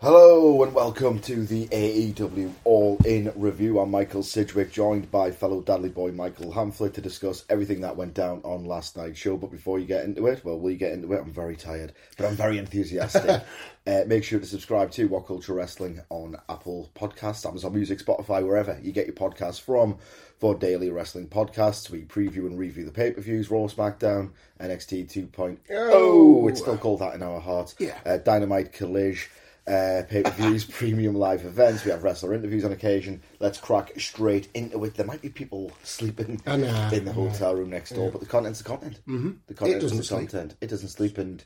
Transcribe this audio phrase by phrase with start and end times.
[0.00, 3.80] Hello and welcome to the AEW All In Review.
[3.80, 8.14] I'm Michael Sidgwick, joined by fellow Dudley boy Michael Hamflett to discuss everything that went
[8.14, 9.36] down on last night's show.
[9.36, 11.18] But before you get into it, well, you get into it?
[11.18, 13.42] I'm very tired, but I'm very enthusiastic.
[13.88, 18.46] uh, make sure to subscribe to What Culture Wrestling on Apple Podcasts, Amazon Music, Spotify,
[18.46, 19.98] wherever you get your podcasts from
[20.38, 21.90] for daily wrestling podcasts.
[21.90, 25.58] We preview and review the pay per views, Raw, SmackDown, NXT 2.0.
[25.72, 27.74] Oh, it's still called that in our hearts.
[27.80, 27.98] Yeah.
[28.06, 29.28] Uh, Dynamite Collision
[29.68, 31.84] uh, pay per views, premium live events.
[31.84, 33.20] We have wrestler interviews on occasion.
[33.38, 34.94] Let's crack straight into it.
[34.94, 38.20] There might be people sleeping I know, in the I hotel room next door, but
[38.20, 39.00] the content's the content.
[39.06, 39.30] Mm-hmm.
[39.46, 40.30] The content It doesn't is the sleep.
[40.30, 40.54] content.
[40.60, 41.44] It doesn't sleep, and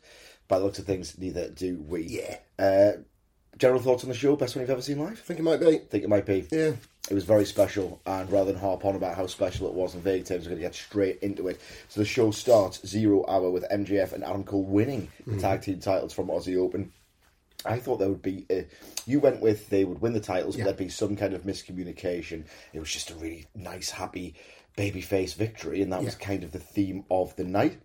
[0.48, 2.02] by the looks of things, neither do we.
[2.02, 2.36] Yeah.
[2.58, 2.92] Uh,
[3.58, 4.36] general thoughts on the show?
[4.36, 5.12] Best one you've ever seen live?
[5.12, 5.78] I think it might be.
[5.78, 6.46] think it might be.
[6.50, 6.72] Yeah.
[7.10, 10.00] It was very special, and rather than harp on about how special it was in
[10.02, 11.60] vague terms, we're going to get straight into it.
[11.88, 15.80] So the show starts zero hour with MJF and Adam Cole winning the tag team
[15.80, 16.92] titles from Aussie Open.
[17.64, 18.46] I thought there would be.
[18.50, 18.66] A,
[19.06, 20.64] you went with they would win the titles, Yeah.
[20.64, 22.44] but there'd be some kind of miscommunication.
[22.72, 24.34] It was just a really nice, happy
[24.76, 27.78] babyface victory, and that was kind of the theme of the night.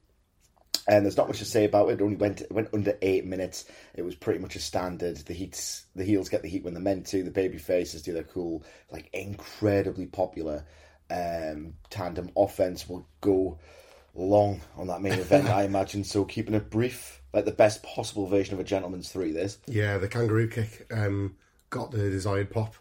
[0.90, 2.00] And there's not much to say about it.
[2.00, 3.66] It only went it went under eight minutes.
[3.94, 5.18] It was pretty much a standard.
[5.18, 7.24] The heats, the heels get the heat when they're meant to.
[7.24, 10.64] The baby faces do their cool, like incredibly popular
[11.12, 12.88] um, tandem offense.
[12.88, 13.60] Will go
[14.16, 16.06] long on that main event, I imagine.
[16.06, 19.32] So keeping it brief, like the best possible version of a gentleman's three.
[19.32, 21.36] This Yeah, the kangaroo kick um,
[21.70, 22.76] got the desired pop,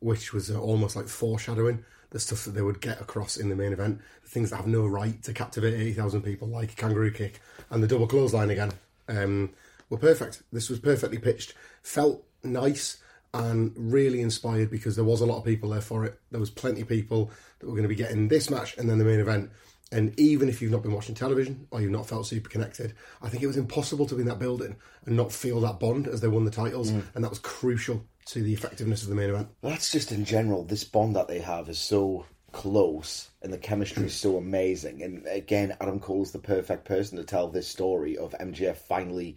[0.00, 3.56] which was uh, almost like foreshadowing the stuff that they would get across in the
[3.56, 4.00] main event.
[4.22, 7.86] The things that have no right to captivate 80,000 people, like kangaroo kick and the
[7.86, 8.72] double clothesline again,
[9.08, 9.50] um,
[9.90, 10.42] were perfect.
[10.52, 11.54] This was perfectly pitched.
[11.82, 12.98] Felt nice
[13.34, 16.18] and really inspired because there was a lot of people there for it.
[16.30, 18.98] There was plenty of people that were going to be getting this match and then
[18.98, 19.50] the main event.
[19.90, 23.28] And even if you've not been watching television or you've not felt super connected, I
[23.30, 24.76] think it was impossible to be in that building
[25.06, 26.90] and not feel that bond as they won the titles.
[26.90, 29.48] And that was crucial to the effectiveness of the main event.
[29.62, 30.62] that's just in general.
[30.64, 35.02] This bond that they have is so close, and the chemistry is so amazing.
[35.02, 39.36] And again, Adam Cole's the perfect person to tell this story of MJF finally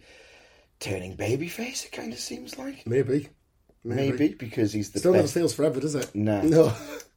[0.80, 1.86] turning babyface.
[1.86, 3.28] It kind of seems like Maybe.
[3.84, 5.34] maybe, because he's the Still never best.
[5.34, 6.14] feels forever, does it?
[6.14, 6.42] No.
[6.42, 6.72] No.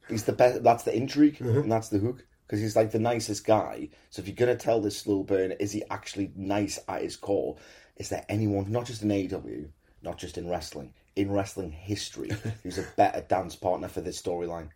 [0.08, 0.64] He's the best.
[0.64, 1.60] That's the intrigue, Mm-hmm.
[1.60, 2.26] and that's the hook.
[2.46, 3.90] Because he's like the nicest guy.
[4.12, 7.58] So if you're gonna tell this slow burn, is he actually nice at his core?
[7.98, 9.68] Is there anyone, not just in AEW,
[10.04, 12.30] not just in wrestling, in wrestling history,
[12.64, 14.70] who's a better dance partner for this storyline?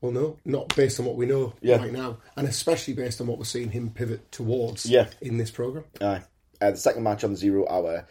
[0.00, 1.78] Well, no, not based on what we know Yeah.
[1.78, 5.08] right now, and especially based on what we're seeing him pivot towards Yeah.
[5.20, 5.84] in this program.
[6.00, 6.22] Aye.
[6.60, 8.06] Uh, the second match on the zero hour,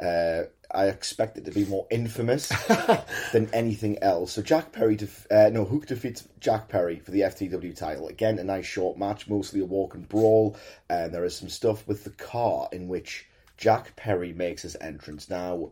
[0.00, 2.48] uh, I expect it to be more infamous
[3.32, 4.32] than anything else.
[4.32, 8.08] So Jack Perry, def- uh, no, Hook defeats Jack Perry for the FTW title.
[8.08, 10.56] Again, a nice short match, mostly a walk and brawl.
[10.88, 15.30] And there is some stuff with the car in which Jack Perry makes his entrance.
[15.30, 15.70] Now,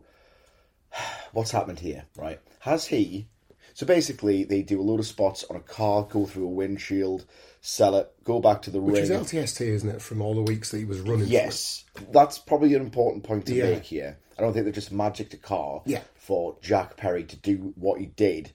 [1.33, 2.39] what's happened here, right?
[2.59, 3.27] Has he?
[3.75, 7.25] So basically, they do a load of spots on a car, go through a windshield,
[7.59, 9.03] sell it, go back to the Which ring.
[9.03, 11.27] is LTST, isn't it, from all the weeks that he was running?
[11.27, 13.71] Yes, that's probably an important point to Yeah.
[13.71, 14.17] make here.
[14.39, 16.03] I don't think they just magicked a car Yeah.
[16.15, 18.53] for Jack Perry to do what he did,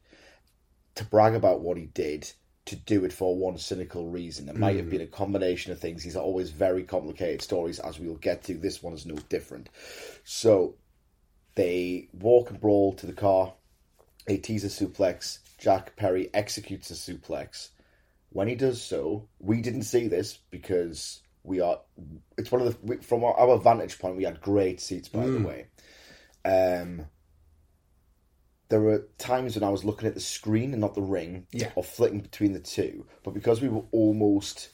[0.94, 2.32] to brag about what he did,
[2.64, 4.48] to do it for one cynical reason.
[4.48, 4.90] It might have Mm.
[4.90, 6.02] been a combination of things.
[6.02, 8.54] These are always very complicated stories, as we'll get to.
[8.54, 9.68] This one is no different.
[10.24, 10.76] So
[11.56, 13.52] they walk and brawl to the car.
[14.26, 15.38] They tease a suplex.
[15.58, 17.70] Jack Perry executes a suplex.
[18.30, 21.80] When he does so, we didn't see this because we are.
[22.38, 24.16] It's one of the from our, our vantage point.
[24.16, 25.66] We had great seats, by the way.
[26.44, 27.06] Um,
[28.68, 31.72] there were times when I was looking at the screen and not the ring, Yeah.
[31.74, 33.06] or flicking between the two.
[33.24, 34.70] But because we were almost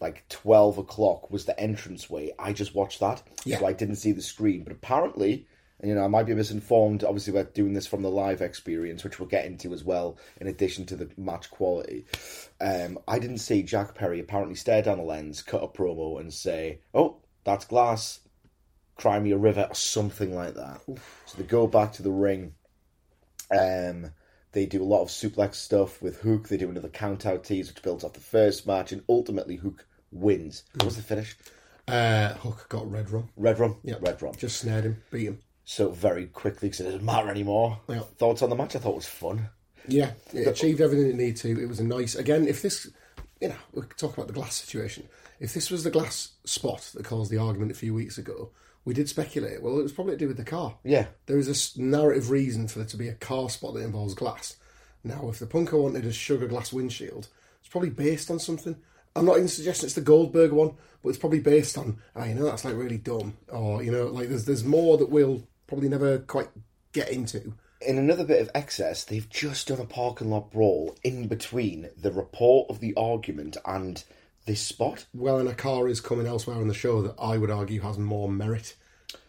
[0.00, 2.32] like twelve o'clock was the entrance way.
[2.38, 3.58] I just watched that, Yeah.
[3.58, 4.62] so I didn't see the screen.
[4.64, 5.46] But apparently,
[5.82, 7.04] you know, I might be misinformed.
[7.04, 10.46] Obviously, we're doing this from the live experience, which we'll get into as well, in
[10.46, 12.06] addition to the match quality.
[12.60, 16.32] Um, I didn't see Jack Perry apparently stare down the lens, cut a promo, and
[16.32, 18.20] say, "Oh, that's glass."
[18.96, 20.80] Cry me a river or something like that.
[21.26, 22.54] So they go back to the ring.
[23.50, 24.12] Um,
[24.52, 26.48] they do a lot of suplex stuff with Hook.
[26.48, 29.86] They do another count out tease, which builds off the first match, and ultimately Hook
[30.10, 30.64] wins.
[30.76, 31.36] What was the finish?
[31.86, 33.28] Uh, Hook got red rum.
[33.36, 33.76] Red rum?
[33.84, 34.34] Yeah, Red rum.
[34.38, 35.40] Just snared him, beat him.
[35.68, 37.80] So very quickly, because it doesn't matter anymore.
[37.88, 37.98] Yeah.
[37.98, 38.76] Thoughts on the match?
[38.76, 39.48] I thought it was fun.
[39.88, 41.60] Yeah, it achieved everything it needed to.
[41.60, 42.14] It was a nice.
[42.14, 42.88] Again, if this,
[43.40, 45.08] you know, we'll talk about the glass situation.
[45.40, 48.50] If this was the glass spot that caused the argument a few weeks ago,
[48.84, 49.60] we did speculate.
[49.60, 50.76] Well, it was probably to do with the car.
[50.84, 51.06] Yeah.
[51.26, 54.56] there is a narrative reason for there to be a car spot that involves glass.
[55.02, 57.28] Now, if the punker wanted a sugar glass windshield,
[57.60, 58.76] it's probably based on something.
[59.16, 62.34] I'm not even suggesting it's the Goldberg one, but it's probably based on, oh, you
[62.34, 63.36] know, that's like really dumb.
[63.48, 66.48] Or, you know, like there's, there's more that we'll probably never quite
[66.92, 67.54] get into.
[67.80, 72.10] In another bit of excess, they've just done a parking lot brawl in between the
[72.10, 74.02] report of the argument and
[74.46, 75.06] this spot.
[75.12, 77.98] well, and a car is coming elsewhere on the show that I would argue has
[77.98, 78.76] more merit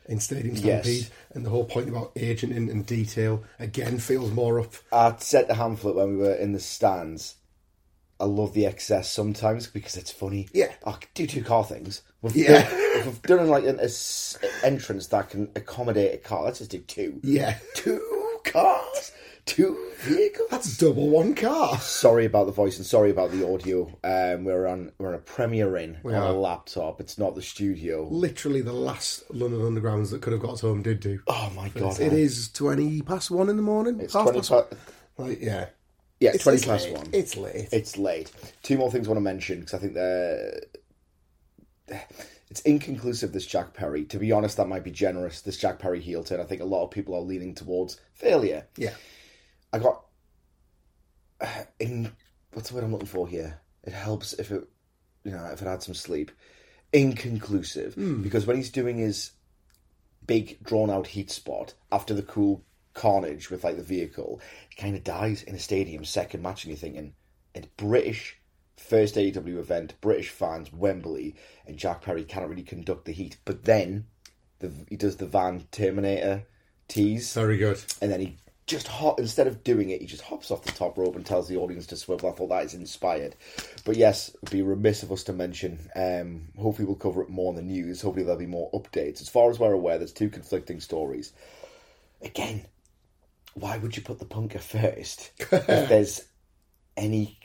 [0.07, 0.85] in Stadium Yes.
[0.85, 1.07] Stampede.
[1.31, 4.73] And the whole point about agenting and detail again feels more up.
[4.91, 7.35] I said to Hamflett when we were in the stands,
[8.19, 10.47] I love the excess sometimes because it's funny.
[10.53, 10.71] Yeah.
[10.85, 12.01] I do two car things.
[12.21, 12.63] We've Yeah.
[12.69, 16.43] done, if we've done like an a s- entrance that can accommodate a car.
[16.45, 17.19] Let's just do two.
[17.23, 17.57] Yeah.
[17.75, 18.01] Two
[18.43, 19.11] cars,
[19.45, 20.47] two vehicles.
[20.49, 21.79] That's double one car.
[21.79, 23.87] Sorry about the voice and sorry about the audio.
[24.03, 26.27] Um, we're on we're on a Premiere in on are.
[26.29, 26.99] a laptop.
[26.99, 28.07] It's not the studio.
[28.09, 31.19] Literally the last London Undergrounds that could have got us home did do.
[31.27, 31.99] Oh my god!
[31.99, 33.99] It is 20 past one in the morning.
[33.99, 34.39] It's Half twenty.
[34.39, 34.65] past- Pa-
[35.19, 35.67] Like, yeah.
[36.19, 36.97] yeah, It's, twenty it's past late.
[36.97, 37.07] one.
[37.13, 37.69] It's late.
[37.71, 38.31] It's late.
[38.63, 40.61] Two more things I want to mention because I think they're.
[42.49, 44.05] It's inconclusive, this Jack Perry.
[44.05, 45.41] To be honest, that might be generous.
[45.41, 46.39] This Jack Perry heel turn.
[46.39, 48.65] I think a lot of people are leaning towards failure.
[48.77, 48.93] yeah.
[49.73, 50.05] I got.
[51.79, 52.13] In
[52.53, 53.59] what's the word I'm looking for here?
[53.83, 54.67] It helps if it,
[55.23, 56.31] you know, if it had some sleep.
[56.93, 58.21] Inconclusive hmm.
[58.21, 59.31] because when he's doing his
[60.25, 62.63] big drawn out heat spot after the cool
[62.93, 64.39] carnage with like the vehicle,
[64.71, 67.13] it kind of dies in a stadium second match, and you're thinking
[67.53, 68.36] it's British
[68.77, 71.35] first AEW event, British fans, Wembley,
[71.65, 73.37] and Jack Perry cannot really conduct the heat.
[73.43, 74.05] But then
[74.59, 76.43] the, he does the Van Terminator
[76.87, 77.83] tease Very good.
[78.01, 80.97] and then he just hop instead of doing it, he just hops off the top
[80.97, 82.29] rope and tells the audience to swivel.
[82.29, 83.35] I thought that is inspired.
[83.85, 85.79] But yes, it'd be remiss of us to mention.
[85.95, 88.01] Um, hopefully, we'll cover it more in the news.
[88.01, 89.21] Hopefully, there'll be more updates.
[89.21, 91.31] As far as we're aware, there's two conflicting stories.
[92.21, 92.65] Again,
[93.53, 96.25] why would you put the punker first if there's
[96.97, 97.39] any?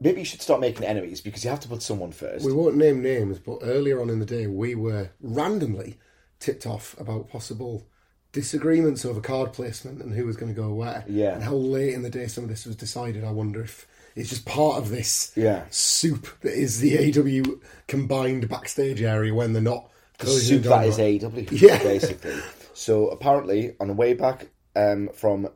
[0.00, 2.44] Maybe you should start making enemies because you have to put someone first.
[2.44, 5.98] We won't name names, but earlier on in the day, we were randomly
[6.38, 7.86] tipped off about possible
[8.32, 11.04] disagreements over card placement and who was going to go where.
[11.08, 11.34] Yeah.
[11.34, 13.24] And how late in the day some of this was decided.
[13.24, 15.64] I wonder if it's just part of this Yeah.
[15.70, 17.56] soup that is the AW
[17.86, 19.90] combined backstage area when they're not.
[20.18, 21.78] the soup that is AEW, Yeah.
[21.82, 22.34] basically.
[22.74, 25.48] So apparently, on the way back um, from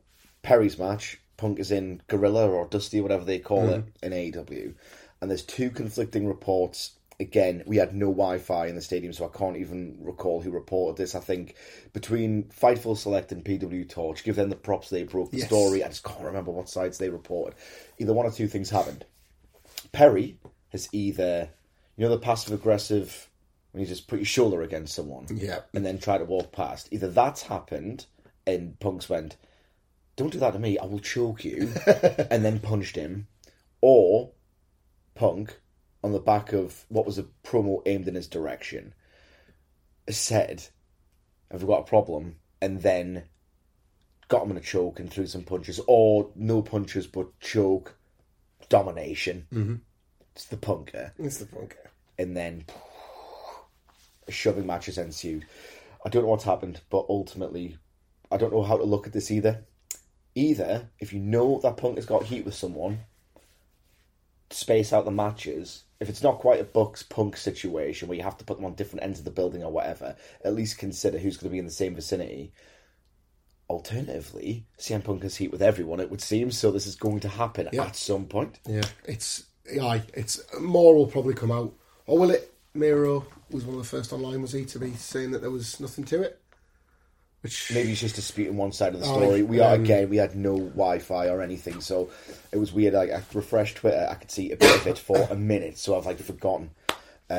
[0.43, 4.13] Perry's match, Punk is in Gorilla or Dusty, whatever they call it, mm-hmm.
[4.13, 4.75] in AEW,
[5.21, 6.93] and there's two conflicting reports.
[7.19, 10.97] Again, we had no Wi-Fi in the stadium, so I can't even recall who reported
[10.99, 11.15] this.
[11.15, 11.55] I think
[11.95, 15.47] between Fightful Select and PW Torch, give them the props they broke the Yes.
[15.47, 15.83] story.
[15.83, 17.55] I just can't remember what sides they reported.
[17.99, 19.07] Either one or two things happened.
[19.93, 20.39] Perry
[20.71, 21.49] has either,
[21.97, 23.29] you know, the passive aggressive
[23.73, 25.61] when you just put your shoulder against someone, Yeah.
[25.75, 26.89] and then try to walk past.
[26.91, 28.07] Either that's happened,
[28.47, 29.37] and Punk's went,
[30.17, 31.73] "Don't do that to me, I will choke you,"
[32.31, 33.29] and then punched him,
[33.81, 34.33] or
[35.15, 35.61] Punk,
[36.03, 38.95] on the back of what was a promo aimed in his direction,
[40.09, 40.69] said,
[41.51, 43.25] "Have we got a problem?" and then
[44.29, 47.97] got him in a choke and threw some punches, or no punches but choke,
[48.69, 49.47] domination.
[49.53, 49.75] Mm-hmm.
[50.33, 51.89] It's the punker, It's the punker.
[52.19, 52.65] and then
[54.29, 55.47] shoving matches ensued.
[56.05, 57.77] I don't know what's happened, but ultimately,
[58.31, 59.65] I don't know how to look at this either.
[60.41, 63.01] Either, if you know that Punk has got heat with someone,
[64.49, 65.85] space out the matches.
[66.01, 68.75] If it's not quite a Bucks Punk situation where you have to put them on
[68.75, 71.67] different ends of the building or whatever, at least consider who's going to be in
[71.67, 72.53] the same vicinity.
[73.69, 77.29] Alternatively, CM Punk has heat with everyone, it would seem, so this is going to
[77.29, 77.85] happen Yeah.
[77.85, 78.59] at some point.
[78.67, 79.45] Yeah, it's
[79.81, 81.75] aye, it's more will probably come out,
[82.07, 82.53] or will it?
[82.73, 85.81] Miro was one of the first online, was he, to be saying that there was
[85.81, 86.40] nothing to it?
[87.43, 89.43] Which maybe it's just disputing one side of the Oh, story.
[89.43, 92.11] we are um, again, we had no Wi-Fi or anything, so
[92.53, 92.93] it was weird.
[92.95, 95.97] Like I refreshed Twitter, I could see a bit of it for a minute, so
[95.97, 96.71] I've like forgotten.
[97.31, 97.37] Um,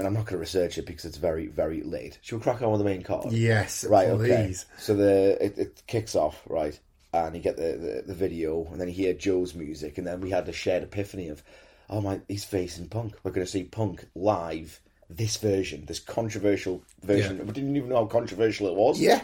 [0.00, 2.18] and I'm not going to research it because it's very, very late.
[2.22, 3.30] Should we crack on with the main card?
[3.30, 4.54] Yes, Right, okay.
[4.78, 6.78] So the it, it kicks off, right?
[7.12, 10.20] And you get the, the, the video, and then you hear Joe's music, and then
[10.20, 11.42] we had the shared epiphany of,
[11.90, 13.14] oh my, he's facing Punk.
[13.22, 14.80] We're going to see Punk live,
[15.10, 17.36] this version, this controversial version.
[17.36, 17.42] Yeah.
[17.44, 18.98] We didn't even know how controversial it was.
[18.98, 19.20] Yeah.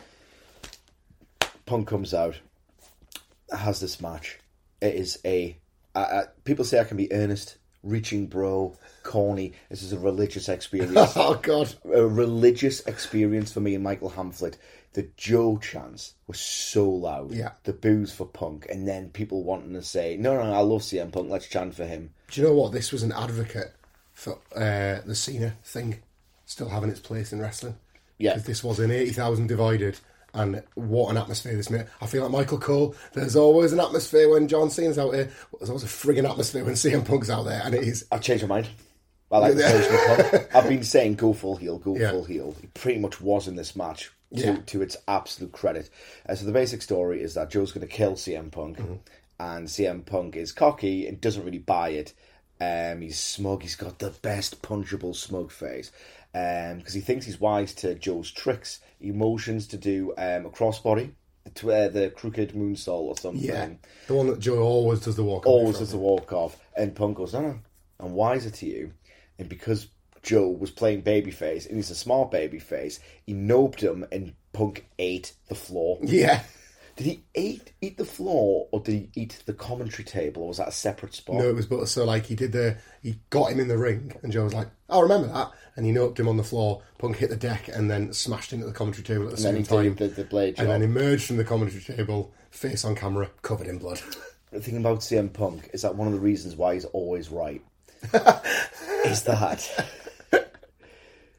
[1.71, 2.35] Punk comes out,
[3.57, 4.41] has this match.
[4.81, 5.57] It is a.
[5.95, 9.53] Uh, uh, people say I can be earnest, reaching bro, corny.
[9.69, 11.13] This is a religious experience.
[11.17, 11.73] Oh God.
[11.85, 14.57] a religious experience for me and Michael Hamflett.
[14.95, 17.31] The Joe chants were so loud.
[17.31, 17.53] Yeah.
[17.63, 21.13] The boos for Punk, and then people wanting to say, "No, no, I love CM
[21.13, 21.31] Punk.
[21.31, 22.73] Let's chant for him." Do you know what?
[22.73, 23.73] This was an advocate
[24.13, 26.01] for uh, the Cena thing
[26.47, 27.77] still having its place in wrestling.
[28.19, 28.37] Yeah.
[28.39, 29.99] this was an 80,000 divided,
[30.35, 31.87] and what an atmosphere this made.
[32.01, 35.31] I feel like Michael Cole, there's always an atmosphere when John Cena's out here.
[35.59, 38.05] There's always a frigging atmosphere when CM Punk's out there, and it is.
[38.13, 38.69] I've changed my mind.
[39.33, 39.63] I like the
[40.33, 40.47] version.
[40.55, 42.11] I've been saying go full heel, go Yeah.
[42.11, 42.57] full heel.
[42.61, 44.57] He pretty much was in this match to, Yeah.
[44.67, 45.89] to its absolute credit.
[46.29, 48.95] Uh, so the basic story is that Joe's going to kill CM Punk, Mm-hmm.
[49.39, 52.13] and CM Punk is cocky and doesn't really buy it.
[52.61, 53.63] Um, he's smug.
[53.63, 55.91] He's got the best punchable smug face
[56.33, 58.81] because he thinks he's wise to Joe's tricks.
[59.01, 61.13] He motions to do um, a crossbody,
[61.55, 63.69] to, uh, the crooked moonsault or something Yeah.
[64.07, 67.17] The one that Joe always does the walk always does the walk off, and Punk
[67.17, 67.59] goes, no, no,
[67.99, 68.93] I'm wiser to you.
[69.39, 69.89] And because
[70.23, 75.33] Joe was playing babyface, and he's a smart babyface, he noped him, and Punk ate
[75.49, 75.99] the floor.
[76.03, 76.43] Yeah.
[77.01, 80.59] Did he eat eat the floor, or did he eat the commentary table, or was
[80.59, 81.37] that a separate spot?
[81.37, 84.15] No, it was but so like he did the he got him in the ring
[84.23, 86.83] and Joe was like, "Oh, remember that?" And he noped him on the floor.
[86.99, 89.65] Punk hit the deck and then smashed into the commentary table at the and then
[89.65, 89.95] same he time.
[89.95, 90.65] did the, the blade job.
[90.65, 94.03] and then emerged from the commentary table, face on camera, covered in blood.
[94.51, 97.63] the thing about CM Punk is that one of the reasons why he's always right
[99.07, 99.87] is that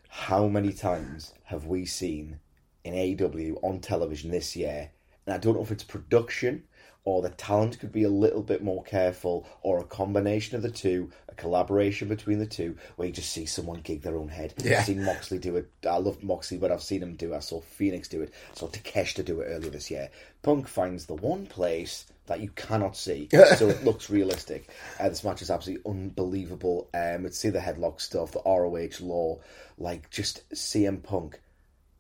[0.10, 2.39] how many times have we seen
[2.84, 4.89] in AW on television this year?
[5.31, 6.63] And I don't know if it's production
[7.05, 10.69] or the talent could be a little bit more careful or a combination of the
[10.69, 14.53] two, a collaboration between the two, where you just see someone gig their own head.
[14.57, 14.79] Yeah.
[14.79, 15.71] I've seen Moxley do it.
[15.89, 17.38] I love Moxley, but I've seen him do it.
[17.38, 18.33] I saw Fenix do it.
[18.51, 20.09] I saw Takeshita do it earlier this year.
[20.41, 24.69] Punk finds the one place that you cannot see, so it looks realistic.
[25.00, 26.89] Uh, this match is absolutely unbelievable.
[26.93, 29.39] Um, let's see the headlock stuff, the ROH law,
[29.77, 31.39] like just CM Punk.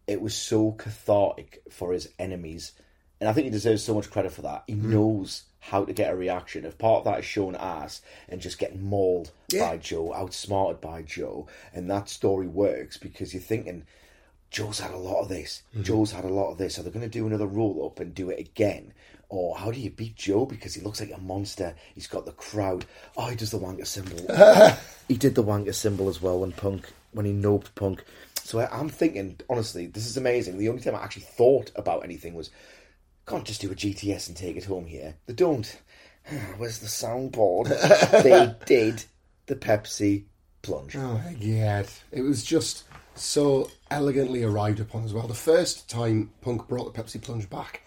[0.05, 2.73] It was so cathartic for his enemies,
[3.21, 4.63] and I think he deserves so much credit for that.
[4.67, 4.85] He mm.
[4.85, 6.65] knows how to get a reaction.
[6.65, 9.69] If part of that is showing ass and just getting mauled Yeah.
[9.69, 13.85] by Joe, outsmarted by Joe, and that story works because you're thinking.
[14.49, 15.61] Joe's had a lot of this.
[15.71, 15.83] Mm-hmm.
[15.83, 16.77] Joe's had a lot of this.
[16.77, 18.91] Are they going to do another roll up and do it again?
[19.29, 21.73] Or how do you beat Joe because he looks like a monster?
[21.95, 22.83] He's got the crowd.
[23.15, 24.17] Oh, he does the wanker symbol.
[25.07, 28.03] he did the wanker symbol as well when Punk when he noped Punk.
[28.43, 30.57] So I'm thinking honestly, this is amazing.
[30.57, 32.49] The only time I actually thought about anything was,
[33.31, 35.15] can't just do a GTS and take it home here.
[35.25, 35.79] They don't.
[36.57, 37.69] Where's the soundboard?
[38.23, 39.03] they did
[39.45, 40.25] the Pepsi
[40.61, 40.95] plunge.
[40.95, 41.87] Oh my god.
[42.11, 42.83] It was just
[43.15, 45.27] so elegantly arrived upon as well.
[45.27, 47.81] The first time Punk brought the Pepsi plunge back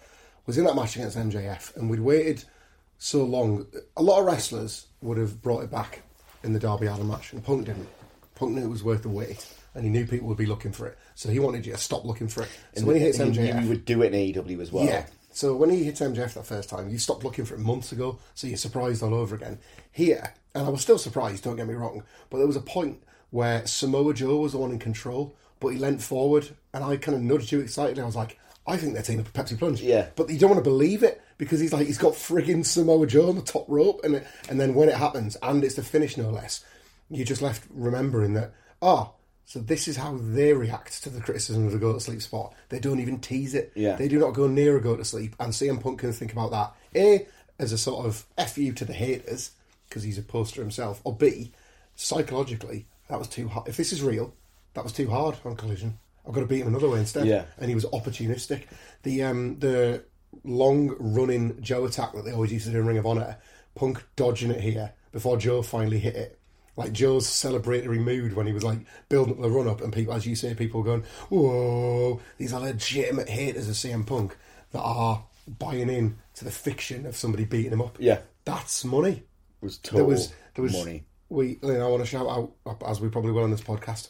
[0.45, 2.43] was in that match against MJF, and we'd waited
[2.97, 3.65] so long.
[3.97, 6.01] A lot of wrestlers would have brought it back
[6.43, 7.87] in the Darby Allin match, and Punk didn't.
[8.35, 10.87] Punk knew it was worth the wait, and he knew people would be looking for
[10.87, 12.49] it, so he wanted you to stop looking for it.
[12.75, 14.85] So when he hits And you MJF, you would do it in AEW as well.
[14.85, 15.05] yeah.
[15.35, 18.19] So when he hits MJF that first time, you stopped looking for it months ago,
[18.35, 19.59] so you're surprised all over again.
[19.91, 23.03] Here, and I was still surprised, don't get me wrong, but there was a point
[23.31, 27.17] where Samoa Joe was the one in control, but he leant forward, and I kind
[27.17, 28.01] of nudged you excitedly.
[28.01, 29.81] I was like, I think they're taking up a Pepsi plunge.
[29.81, 30.07] Yeah.
[30.15, 33.27] But you don't want to believe it because he's like, he's got frigging Samoa Joe
[33.27, 36.15] on the top rope, and it, and then when it happens, and it's the finish
[36.15, 36.63] no less,
[37.09, 39.11] you're just left remembering that, ah,
[39.45, 42.53] so this is how they react to the criticism of the go to sleep spot.
[42.69, 43.71] They don't even tease it.
[43.75, 43.95] Yeah.
[43.95, 45.35] They do not go near a go to sleep.
[45.39, 46.73] And CM Punk can think about that.
[46.95, 47.27] A,
[47.59, 49.51] as a sort of F you to the haters,
[49.87, 50.99] because he's a poster himself.
[51.03, 51.51] Or B,
[51.95, 53.67] psychologically, that was too hard.
[53.67, 54.33] If this is real,
[54.73, 55.99] that was too hard on Collision.
[56.27, 57.27] I've got to beat him another way instead.
[57.27, 57.45] Yeah.
[57.59, 58.63] And he was opportunistic.
[59.03, 60.03] The um, the
[60.43, 63.37] long running Joe attack that they always used to do in Ring of Honor,
[63.75, 66.39] Punk dodging it here before Joe finally hit it.
[66.77, 70.13] Like Joe's celebratory mood when he was like building up the run up, and people,
[70.13, 74.35] as you say, people going, "Whoa!" These are legitimate haters of CM Punk
[74.71, 77.97] that are buying in to the fiction of somebody beating him up.
[77.99, 78.19] Yeah.
[78.43, 79.23] that's money.
[79.61, 81.05] It was total There was there was money.
[81.29, 82.51] We, you know, I want to shout out
[82.85, 84.09] as we probably will on this podcast.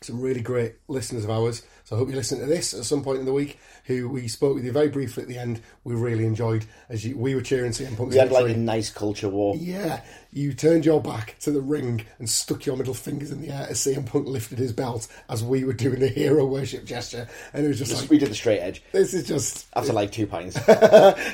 [0.00, 1.62] Some really great listeners of ours.
[1.84, 3.58] So I hope you listen to this at some point in the week.
[3.84, 5.60] Who we spoke with you very briefly at the end.
[5.84, 8.90] We really enjoyed as you, we were cheering CM Punk's We had like a nice
[8.90, 9.56] culture war.
[9.56, 10.02] Yeah,
[10.32, 13.66] you turned your back to the ring and stuck your middle fingers in the air
[13.70, 17.64] as CM Punk lifted his belt as we were doing the hero worship gesture, and
[17.64, 20.26] it was just like we did the straight edge this is just after like two
[20.26, 20.58] pints.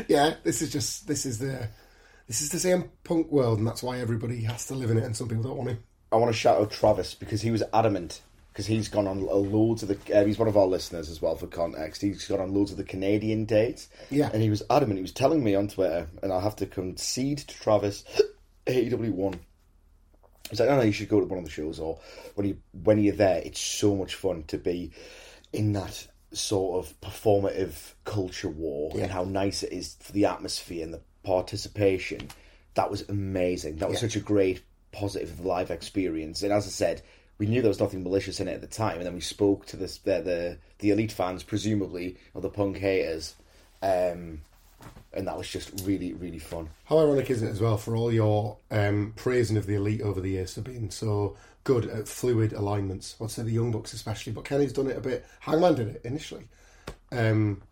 [0.08, 1.68] yeah, this is just this is the
[2.26, 5.04] this is the CM Punk world, and that's why everybody has to live in it,
[5.04, 5.78] and some people don't want to.
[6.12, 8.20] I want to shout out Travis because he was adamant
[8.54, 10.16] because he's gone on loads of the.
[10.16, 12.00] Uh, he's one of our listeners as well for context.
[12.00, 13.88] He's gone on loads of the Canadian dates.
[14.10, 14.30] Yeah.
[14.32, 14.98] and he was adamant.
[14.98, 18.04] He was telling me on Twitter, and I'll have to concede to Travis.
[18.66, 19.40] AEW one.
[20.50, 21.98] He's like, no, no, you should go to one of the shows, or
[22.36, 24.92] when you when you're there, it's so much fun to be
[25.52, 30.84] in that sort of performative culture war, and how nice it is for the atmosphere
[30.84, 32.28] and the participation.
[32.74, 33.76] That was amazing.
[33.76, 34.08] That was Yeah.
[34.08, 36.42] such a great positive live experience.
[36.42, 37.02] And as I said,
[37.38, 39.66] we knew there was nothing malicious in it at the time, and then we spoke
[39.66, 43.34] to this, the the, the elite fans, presumably, or the punk haters,
[43.82, 44.40] um,
[45.12, 46.68] and that was just really really fun.
[46.84, 50.20] How ironic is it as well for all your um, praising of the elite over
[50.20, 53.16] the years for being so good at fluid alignments?
[53.20, 55.26] I'd say the Young Bucks especially, but Kenny's done it a bit.
[55.40, 56.48] Hangman did it initially.
[57.10, 57.62] Um,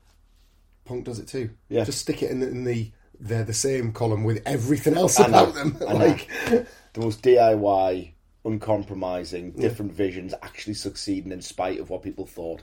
[0.84, 1.50] Punk does it too.
[1.68, 1.84] Yeah.
[1.84, 2.90] just stick it in the, in the
[3.20, 5.76] they're the same column with everything else about them.
[5.80, 8.11] Like The most DIY,
[8.44, 12.62] uncompromising, different visions actually succeeding in spite of what people thought.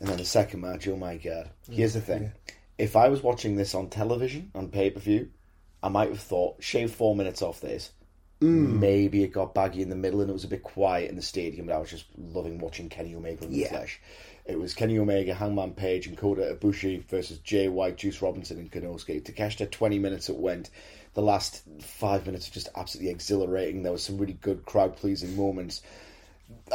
[0.00, 1.50] And then the second match, oh my god!
[1.70, 2.32] Here's the mm, thing:
[2.78, 5.30] if I was watching this on television on pay per view,
[5.82, 7.92] I might have thought shave four minutes off this.
[8.40, 8.80] Mm.
[8.80, 11.22] Maybe it got baggy in the middle and it was a bit quiet in the
[11.22, 14.00] stadium, but I was just loving watching Kenny Omega in the flesh.
[14.44, 18.72] It was Kenny Omega, Hangman Page, and Kota Ibushi versus Jay White, Juice Robinson, and
[18.72, 19.22] Konosuke.
[19.22, 20.70] Takeshita, 20 minutes it went.
[21.14, 23.82] The last five minutes were just absolutely exhilarating.
[23.82, 25.82] There was some really good crowd pleasing moments.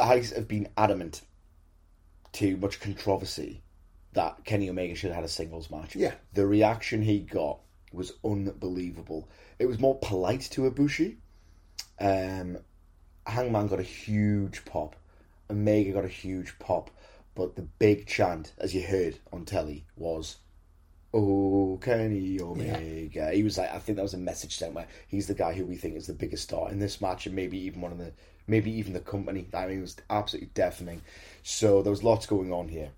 [0.00, 1.22] I have been adamant
[2.32, 3.62] to much controversy
[4.12, 5.96] that Kenny Omega should have had a singles match.
[5.96, 6.14] Yeah.
[6.34, 7.58] The reaction he got
[7.92, 9.28] was unbelievable.
[9.58, 11.16] It was more polite to Ibushi.
[12.00, 12.58] Um,
[13.26, 14.96] Hangman got a huge pop.
[15.50, 16.90] Omega got a huge pop.
[17.34, 20.36] But the big chant, as you heard on telly, was
[21.14, 23.30] Oh, Kenny Omega.
[23.32, 25.64] He was like, I think that was a message sent where he's the guy who
[25.64, 28.12] we think is the biggest star in this match, and maybe even one of the,
[28.46, 29.46] maybe even the company.
[29.54, 31.00] I mean, it was absolutely deafening.
[31.42, 32.90] So there was lots going on here,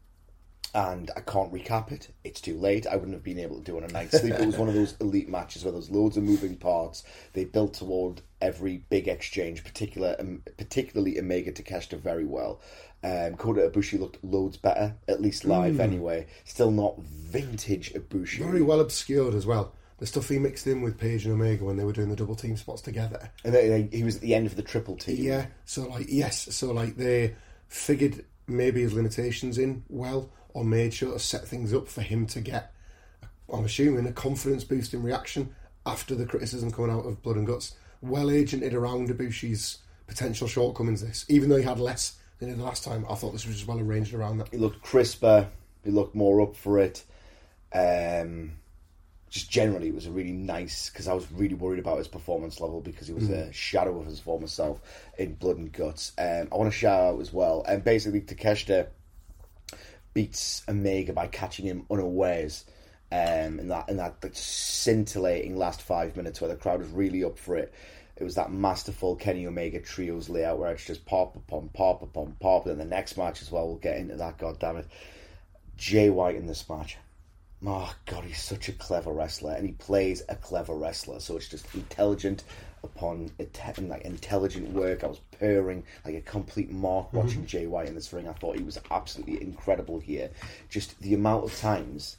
[0.75, 2.09] and I can't recap it.
[2.25, 2.85] It's too late.
[2.85, 4.35] I wouldn't have been able to do it on a night's sleep.
[4.35, 7.05] It was one of those elite matches where there's loads of moving parts.
[7.33, 12.61] They built toward every big exchange, particular, um, particularly Omega to Takeshita very well.
[13.03, 16.27] Um, Kota Ibushi looked loads better, at least live anyway.
[16.45, 18.39] Still not vintage Ibushi.
[18.39, 19.73] very well obscured as well.
[19.99, 22.35] The stuff he mixed in with Page and Omega when they were doing the double
[22.35, 23.31] team spots together.
[23.45, 25.23] And he was at the end of the triple team.
[25.23, 27.35] Yeah, so like yes, so like they
[27.69, 32.27] figured maybe his limitations in well, or made sure to set things up for him
[32.29, 32.73] to get.
[33.53, 35.55] I'm assuming a confidence boosting reaction
[35.87, 37.77] after the criticism coming out of Blood and Guts.
[38.03, 41.03] Well agented around Ibushi's potential shortcomings.
[41.03, 44.15] This, even though he had less the last time, I thought this was well arranged
[44.15, 44.49] around that.
[44.49, 45.49] He looked crisper.
[45.85, 47.05] He looked more up for it.
[47.73, 48.53] Um,
[49.29, 52.61] just generally, it was a really nice because I was really worried about his performance
[52.61, 54.81] level because he was a shadow of his former self
[55.19, 56.13] in Blood and Guts.
[56.19, 58.89] Um, I want to shout out as well, and basically Takeshita
[60.15, 62.65] beats Omega by catching him unawares.
[63.13, 67.23] Um, in that in that like, scintillating last five minutes where the crowd was really
[67.23, 67.73] up for it.
[68.21, 72.37] It was that masterful Kenny Omega trios layout where it's just pop upon pop upon
[72.39, 72.67] pop.
[72.67, 74.37] And the next match as well, we'll get into that.
[74.37, 74.87] God damn it,
[75.79, 76.99] Jay White in this match.
[77.67, 81.19] Oh god, he's such a clever wrestler, and he plays a clever wrestler.
[81.19, 82.45] So it's just intelligent
[82.85, 85.03] upon like intelligent work.
[85.03, 87.47] I was purring like a complete mark watching mm-hmm.
[87.47, 88.29] Jay White in this ring.
[88.29, 90.31] I thought he was absolutely incredible here.
[90.69, 92.17] Just the amount of times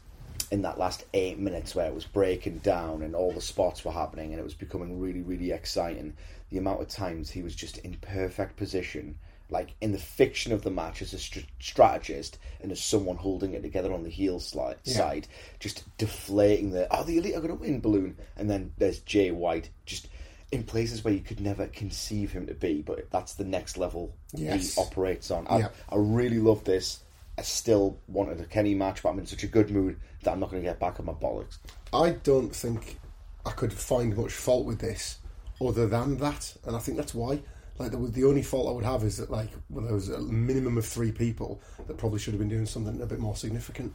[0.52, 3.92] in that last eight minutes where it was breaking down and all the spots were
[3.92, 6.14] happening and it was becoming really, really exciting.
[6.50, 9.16] The amount of times he was just in perfect position,
[9.50, 13.54] like in the fiction of the match as a str- strategist and as someone holding
[13.54, 15.28] it together on the heel sli- side,
[15.60, 19.32] just deflating the oh the elite are going to win balloon, and then there's Jay
[19.32, 20.08] White just.
[20.54, 24.14] In places where you could never conceive him to be, but that's the next level
[24.34, 24.76] Yes.
[24.76, 25.48] he operates on.
[25.48, 25.70] I, Yeah.
[25.88, 27.00] I really love this.
[27.38, 30.40] I still wanted a Kenny match, but I'm in such a good mood that I'm
[30.40, 31.58] not going to get back on my bollocks.
[31.94, 33.00] I don't think
[33.46, 35.18] I could find much fault with this
[35.60, 37.42] other than that, and I think that's why.
[37.78, 40.20] Like, the, the only fault I would have is that, like, well, there was a
[40.20, 43.94] minimum of three people that probably should have been doing something a bit more significant.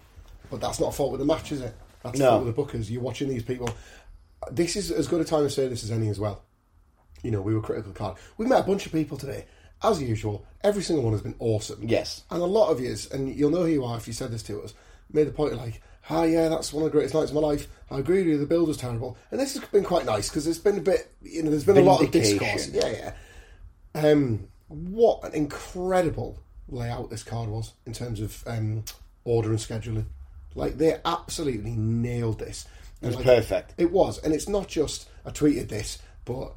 [0.51, 1.75] But that's not a fault with the match, is it?
[2.03, 2.27] That's No.
[2.27, 2.91] a fault with the bookers.
[2.91, 3.69] You're watching these people.
[4.51, 6.43] This is as good a time to say this as any as well.
[7.23, 8.17] You know, we were critical card.
[8.39, 9.47] We met a bunch of people today,
[9.83, 11.81] as usual, every single one has been awesome.
[11.83, 12.25] Yes.
[12.31, 14.43] And a lot of yous, and you'll know who you are if you said this
[14.45, 14.75] to us,
[15.13, 17.41] made the point of like, ah, yeah, that's one of the greatest nights of my
[17.41, 17.69] life.
[17.91, 19.17] I agree with you, the build was terrible.
[19.31, 21.79] And this has been quite nice because there's been a bit, you know, there's been
[21.79, 22.69] a lot of discourse.
[22.69, 23.13] Yeah,
[23.95, 24.01] yeah.
[24.01, 28.85] Um, what an incredible layout this card was in terms of um,
[29.25, 30.07] order and scheduling.
[30.55, 32.67] Like, they absolutely nailed this.
[33.03, 33.75] It was And, perfect.
[33.77, 34.19] It was.
[34.19, 36.55] And it's not just, I tweeted this, but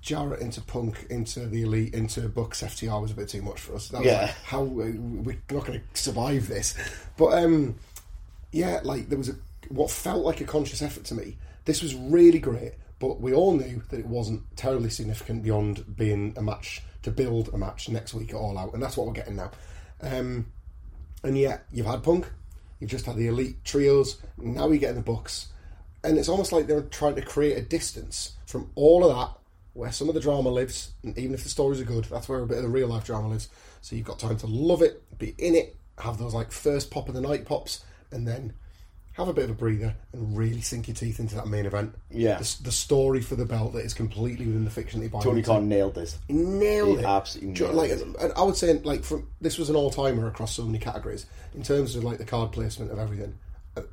[0.00, 3.74] Jarrett into Punk, into the Elite, into Bucks FTR was a bit too much for
[3.74, 3.92] us.
[3.92, 4.22] Yeah.
[4.22, 6.74] like, how uh, we're not going to survive this.
[7.16, 7.76] But um,
[8.50, 9.36] yeah, like there was a
[9.68, 11.36] what felt like a conscious effort to me.
[11.64, 16.34] This was really great, but we all knew that it wasn't terribly significant beyond being
[16.36, 19.12] a match to build a match next week at All Out, and that's what we're
[19.12, 19.50] getting now.
[20.00, 20.46] Um,
[21.22, 22.30] and yet, you've had Punk,
[22.80, 25.48] you've just had the Elite trios, now we get in the Bucks,
[26.02, 29.38] and it's almost like they're trying to create a distance from all of that
[29.74, 32.40] where some of the drama lives, and even if the stories are good, that's where
[32.40, 33.48] a bit of the real life drama lives.
[33.82, 37.08] So you've got time to love it, be in it, have those like first pop
[37.08, 38.54] of the night pops, and then
[39.14, 41.94] have a bit of a breather and really sink your teeth into that main event.
[42.10, 42.38] Yeah.
[42.38, 45.20] the, the story for the belt that is completely within the fiction that you buy.
[45.20, 45.50] Tony into.
[45.50, 46.18] Khan nailed this.
[46.26, 47.06] He nailed He it.
[47.06, 48.00] absolutely nailed like, it.
[48.02, 51.26] and I would say, like, from this was an all timer across so many categories
[51.54, 53.38] in terms of like the card placement of everything.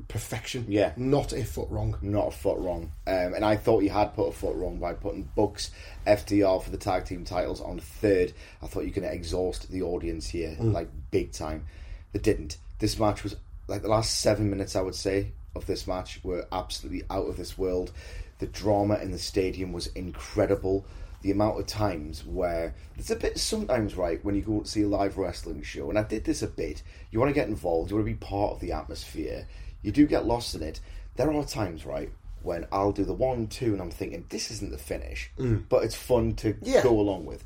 [0.08, 0.66] Perfection.
[0.68, 0.92] Yeah.
[0.96, 1.98] not a foot wrong.
[2.02, 2.92] not a foot wrong.
[3.08, 5.72] Um, and I thought he had put a foot wrong by putting Bucks
[6.06, 8.34] FTR for the tag team titles on third.
[8.62, 11.66] I thought you're going to exhaust the audience here, like big time.
[12.14, 12.58] They didn't.
[12.80, 13.36] This match was
[13.68, 17.38] like the last seven minutes, I would say, of this match were absolutely out of
[17.38, 17.92] this world.
[18.40, 20.86] The drama in the stadium was incredible.
[21.22, 24.82] The amount of times where it's a bit sometimes right when you go to see
[24.82, 26.82] a live wrestling show, and I did this a bit.
[27.12, 29.48] You want to get involved, you want to be part of the atmosphere.
[29.82, 30.80] You do get lost in it.
[31.16, 32.12] There are times, right,
[32.44, 35.64] when I'll do the one, two, and I'm thinking this isn't the finish, mm.
[35.70, 36.84] but it's fun to Yeah.
[36.84, 37.44] go along with.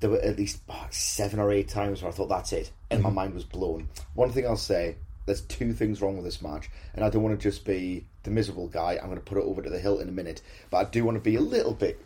[0.00, 3.02] There were at least oh, seven or eight times where I thought that's it, and
[3.02, 3.14] my mm.
[3.14, 3.88] mind was blown.
[4.14, 4.96] One thing I'll say:
[5.26, 8.30] there's two things wrong with this match, and I don't want to just be the
[8.30, 8.98] miserable guy.
[9.00, 11.04] I'm going to put it over to the hill in a minute, but I do
[11.04, 12.00] want to be a little bit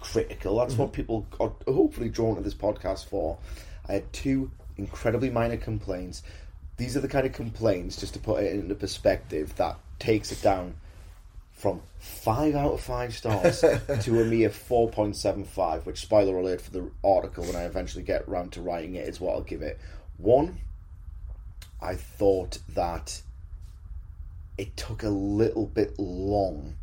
[0.00, 0.58] critical.
[0.58, 0.94] That's what mm-hmm.
[0.94, 3.38] people are hopefully drawn to this podcast for.
[3.88, 6.22] I had two incredibly minor complaints.
[6.78, 10.40] These are the kind of complaints, just to put it into perspective, that takes it
[10.40, 10.76] down
[11.52, 13.60] from five out of five stars
[14.02, 15.84] to a mere four point seven five.
[15.84, 19.20] Which, spoiler alert for the article, when I eventually get round to writing it, is
[19.20, 19.78] what I'll give it.
[20.16, 20.58] One,
[21.82, 23.22] I thought that
[24.56, 26.76] it took a little bit long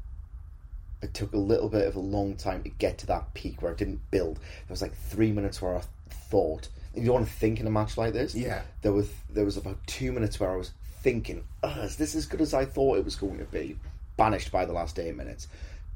[1.06, 3.72] it took a little bit of a long time to get to that peak where
[3.72, 4.38] it didn't build.
[4.38, 7.72] There was like three minutes where I thought, you don't want to think in a
[7.72, 8.36] match like this.
[8.36, 8.62] Yeah.
[8.82, 12.26] There was there was about two minutes where I was thinking, oh, is this as
[12.26, 13.78] good as I thought it was going to be?
[14.18, 15.48] Banished by the last eight minutes.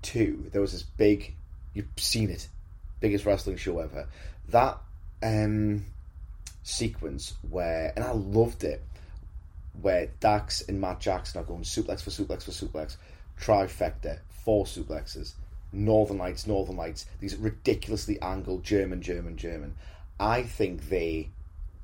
[0.01, 1.33] Two, there was this big,
[1.73, 2.47] you've seen it,
[2.99, 4.07] biggest wrestling show ever.
[4.49, 4.77] That
[5.23, 5.85] um,
[6.63, 8.83] sequence where, and I loved it,
[9.81, 12.97] where Dax and Matt Jackson are going suplex for suplex for suplex,
[13.39, 15.33] trifecta, four suplexes,
[15.71, 19.75] Northern Lights, Northern Lights, these ridiculously angled German, German, German.
[20.19, 21.29] I think they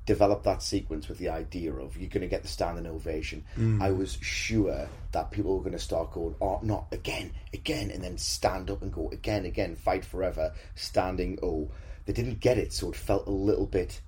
[0.06, 3.43] developed that sequence with the idea of you're going to get the standing ovation.
[3.58, 3.82] Mm.
[3.82, 8.04] I was sure that people were going to start going, oh, not again, again, and
[8.04, 11.69] then stand up and go again, again, fight forever, standing oh.
[12.06, 14.00] They didn't get it, so it felt a little bit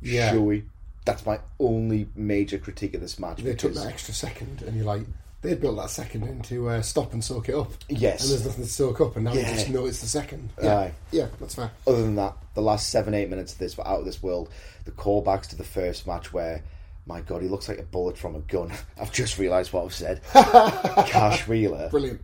[0.00, 0.30] Yeah.
[0.30, 0.66] showy.
[1.04, 3.42] That's my only major critique of this match.
[3.42, 5.02] They took that extra second, and you're like,
[5.44, 7.70] they built that second in to uh, stop and soak it up.
[7.88, 8.22] Yes.
[8.22, 9.54] and there's nothing to soak up, and now you Yeah.
[9.54, 10.50] just know it's the second.
[10.62, 10.92] Yeah, Aye.
[11.12, 11.70] yeah, that's fair.
[11.86, 14.48] other than that, the last seven, eight minutes of this were out of this world.
[14.84, 16.62] The callbacks to the first match where,
[17.06, 18.72] my God, he looks like a bullet from a gun.
[19.00, 20.20] I've just realised what I've said.
[20.32, 21.88] Cash Wheeler.
[21.90, 22.20] Brilliant.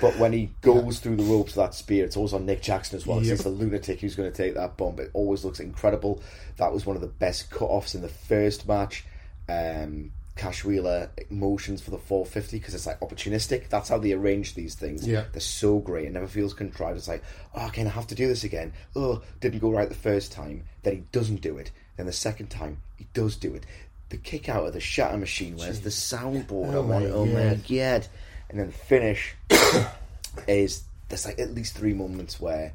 [0.00, 2.96] But when he goes through the ropes of that spear, it's always on Nick Jackson
[2.96, 3.18] as well.
[3.18, 3.26] Yep.
[3.30, 4.98] He's the lunatic who's going to take that bump.
[4.98, 6.20] It always looks incredible.
[6.56, 9.04] That was one of the best cut-offs in the first match.
[9.48, 13.68] Um, Cash Wheeler motions for the 450 because it's like opportunistic.
[13.68, 15.06] That's how they arrange these things.
[15.06, 15.24] Yeah.
[15.32, 16.06] They're so great.
[16.06, 16.98] It never feels contrived.
[16.98, 17.22] It's like,
[17.54, 18.72] oh, again, I have to do this again.
[18.96, 20.64] Oh, didn't go right the first time.
[20.82, 21.70] Then he doesn't do it.
[21.96, 23.64] Then the second time, he does do it.
[24.08, 26.74] The kick out of the shatter machine, where's the soundboard?
[26.74, 27.10] Oh I want my it.
[27.12, 28.06] Oh my god!
[28.48, 29.34] And then the finish
[30.48, 32.72] is there's like at least three moments where,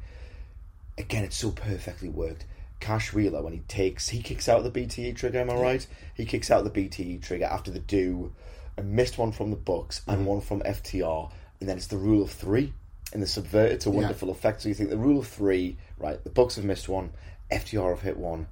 [0.98, 2.44] again, it's so perfectly worked.
[2.80, 5.38] Cash Wheeler when he takes he kicks out the BTE trigger.
[5.38, 5.86] Am I right?
[6.14, 8.32] He kicks out the BTE trigger after the do
[8.76, 10.24] a missed one from the Bucks and mm.
[10.24, 12.72] one from FTR, and then it's the rule of three,
[13.12, 14.62] and the subverted to wonderful effect.
[14.62, 16.22] So you think the rule of three, right?
[16.22, 17.10] The Bucks have missed one,
[17.52, 18.46] FTR have hit one,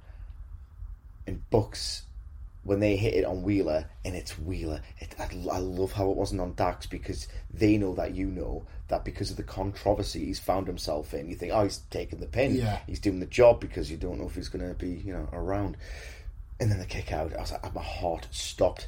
[1.25, 2.03] and Bucks
[2.63, 4.81] when they hit it on Wheeler, and it's Wheeler.
[4.99, 8.65] It, I, I love how it wasn't on Dax because they know that you know
[8.89, 11.29] that because of the controversy he's found himself in.
[11.29, 12.55] You think, oh, he's taking the pin.
[12.55, 12.79] Yeah.
[12.85, 15.29] He's doing the job because you don't know if he's going to be, you know,
[15.31, 15.77] around.
[16.59, 18.87] And then the kick out, I was like, my heart stopped.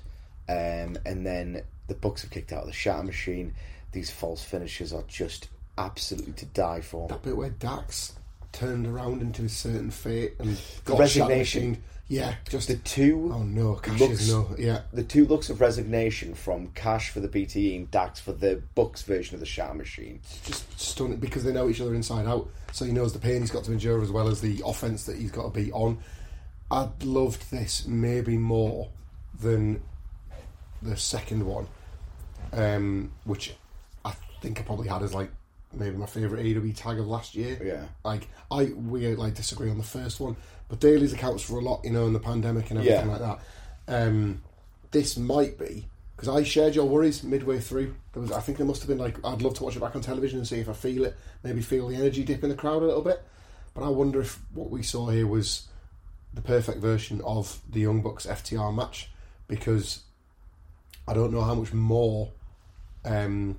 [0.50, 3.54] Um, and then the Bucks have kicked out of the shatter machine.
[3.94, 7.08] These false finishes are just absolutely to die for.
[7.08, 8.14] That bit where Dax
[8.52, 11.62] turned around into a certain fate and got resignation.
[11.62, 11.84] Shatter Machined.
[12.12, 14.54] Yeah, just The two Oh no, Cash looks, is no.
[14.58, 18.62] Yeah, the two looks of resignation from Cash for the BTE and Dax for the
[18.76, 20.20] Bucks version of the Shatter Machine.
[20.46, 22.50] just stunning because they know each other inside out.
[22.74, 25.18] So he knows the pain he's got to endure as well as the offense that
[25.18, 26.00] he's got to be on.
[26.70, 28.90] I'd loved this maybe more
[29.40, 29.82] than
[30.82, 31.68] the second one,
[32.52, 33.56] um, which
[34.04, 35.32] I think I probably had as like
[35.74, 37.58] maybe my favourite AEW tag of last year.
[37.64, 37.86] Yeah.
[38.04, 40.36] like I we like disagree on the first one,
[40.72, 43.12] but Daly's accounts for a lot, you know, in the pandemic and everything Yeah.
[43.12, 43.40] like that.
[44.08, 44.42] Um,
[44.92, 47.94] this might be because I shared your worries midway through.
[48.14, 49.98] There was, I think there must have been like, I'd love to watch it back
[49.98, 52.56] on television and see if I feel it, maybe feel the energy dip in the
[52.56, 53.22] crowd a little bit.
[53.74, 55.68] But I wonder if what we saw here was
[56.34, 59.12] the perfect version of the Young Bucks FTR match
[59.50, 60.04] because
[61.06, 62.32] I don't know how much more
[63.04, 63.58] um,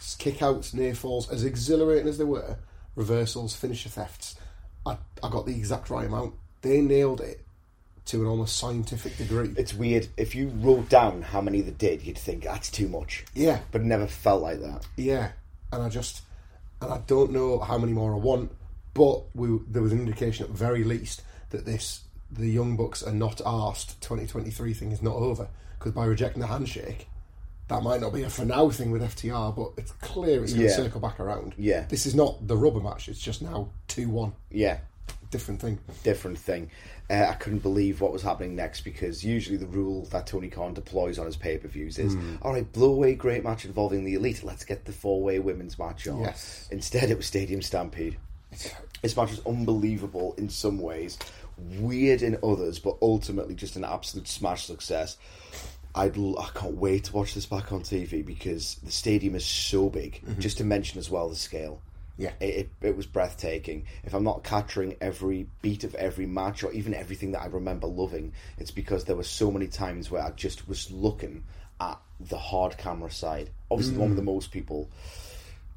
[0.00, 2.56] kickouts, near falls, as exhilarating as they were,
[2.96, 4.34] reversals, finisher thefts.
[4.86, 6.34] I, I got the exact right amount.
[6.62, 7.40] They nailed it
[8.06, 9.52] to an almost scientific degree.
[9.56, 10.08] It's weird.
[10.16, 13.24] If you wrote down how many they did, you'd think that's too much.
[13.34, 14.86] yeah, But it never felt like that.
[14.96, 15.32] yeah,
[15.72, 16.22] and I just
[16.80, 18.50] and I don't know how many more I want,
[18.92, 23.02] but we, there was an indication at the very least that this the Young Bucks
[23.04, 24.00] are not asked.
[24.02, 27.06] Twenty twenty three thing is not over because by rejecting the handshake,
[27.72, 30.66] that might not be a for now thing with FTR, but it's clear it's going
[30.66, 30.76] to Yeah.
[30.76, 31.54] circle back around.
[31.58, 31.86] Yeah.
[31.88, 34.78] this is not the rubber match; it's just now two one, Yeah,
[35.30, 35.78] different thing.
[36.02, 36.70] different thing.
[37.10, 40.72] Uh, I couldn't believe what was happening next because usually the rule that Tony Khan
[40.72, 44.14] deploys on his pay per views is all right, blow away great match involving the
[44.14, 44.42] elite.
[44.42, 46.20] Let's get the four way women's match on.
[46.20, 46.68] Yes.
[46.70, 48.16] Instead, it was Stadium Stampede.
[49.02, 51.18] This match was unbelievable in some ways,
[51.80, 55.16] weird in others, but ultimately just an absolute smash success.
[55.94, 59.90] I'd, I can't wait to watch this back on TV because the stadium is so
[59.90, 60.22] big.
[60.24, 60.40] Mm-hmm.
[60.40, 61.80] Just to mention as well the scale.
[62.16, 62.32] Yeah.
[62.40, 63.86] It, it, it was breathtaking.
[64.04, 67.86] If I'm not capturing every beat of every match or even everything that I remember
[67.86, 71.44] loving, it's because there were so many times where I just was looking
[71.80, 73.50] at the hard camera side.
[73.70, 74.34] Obviously, the one with the mm.
[74.34, 74.90] most people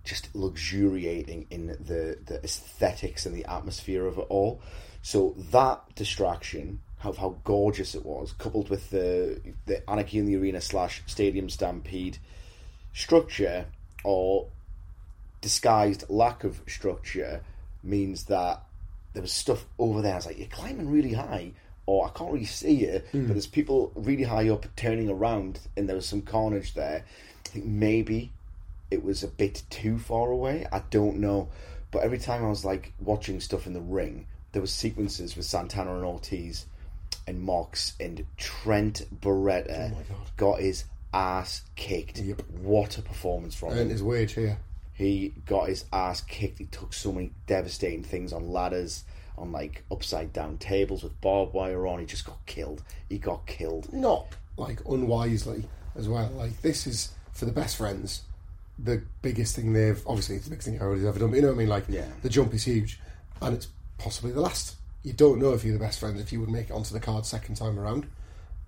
[0.04, 4.62] just luxuriating in the, the aesthetics and the atmosphere of it all.
[5.01, 10.35] So that distraction of how gorgeous it was, coupled with the the Anarchy in the
[10.35, 12.17] Arena slash Stadium Stampede
[12.93, 13.65] structure
[14.03, 14.47] or
[15.41, 17.41] disguised lack of structure,
[17.83, 18.61] means that
[19.13, 20.13] there was stuff over there.
[20.13, 21.51] I was like, you're climbing really high,
[21.85, 23.27] or I can't really see you, but hmm.
[23.27, 27.05] there's people really high up turning around, and there was some carnage there.
[27.45, 28.31] I think maybe
[28.91, 30.67] it was a bit too far away.
[30.71, 31.49] I don't know,
[31.91, 35.45] but every time I was like watching stuff in the ring, there was sequences with
[35.45, 36.65] Santana and Ortiz
[37.27, 42.19] and Mox and Trent Beretta oh got his ass kicked.
[42.19, 42.41] Yep.
[42.61, 43.79] What a performance from him!
[43.79, 44.57] Earned his wage here.
[44.93, 46.59] He got his ass kicked.
[46.59, 49.03] He took so many devastating things on ladders,
[49.38, 51.99] on like upside down tables with barbed wire on.
[51.99, 52.81] He just got killed.
[53.09, 53.91] He got killed.
[53.93, 54.25] not
[54.57, 55.65] like unwisely
[55.97, 56.29] as well.
[56.35, 58.21] Like this is for the best friends,
[58.79, 61.29] the biggest thing they've obviously it's the biggest thing Harold has ever done.
[61.31, 61.69] But you know what I mean?
[61.69, 62.07] Like Yeah.
[62.21, 62.99] the jump is huge,
[63.41, 64.75] and it's possibly the last.
[65.05, 66.99] You don't know if you're the best friends if you would make it onto the
[66.99, 68.07] card second time around,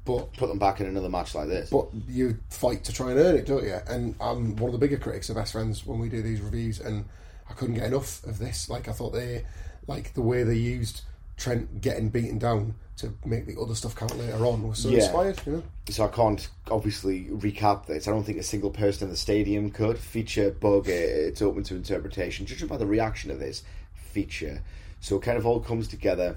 [0.06, 1.69] but Put them back in another match like this.
[1.71, 3.78] but you fight to try and earn it, don't you?
[3.88, 6.80] And I'm one of the bigger critics of Best Friends when we do these reviews,
[6.80, 7.06] and
[7.50, 8.69] I couldn't get enough of this.
[8.69, 9.45] Like I thought they,
[9.88, 11.02] like the way they used
[11.38, 14.97] Trent getting beaten down to make the other stuff count later on was so Yeah.
[15.00, 15.41] inspired.
[15.45, 18.08] You know, so I can't obviously recap this.
[18.08, 19.97] I don't think a single person in the stadium could.
[19.97, 22.45] Feature bug, uh, it's open to interpretation.
[22.45, 24.62] Judging by the reaction of this feature,
[25.08, 26.36] so it kind of all comes together.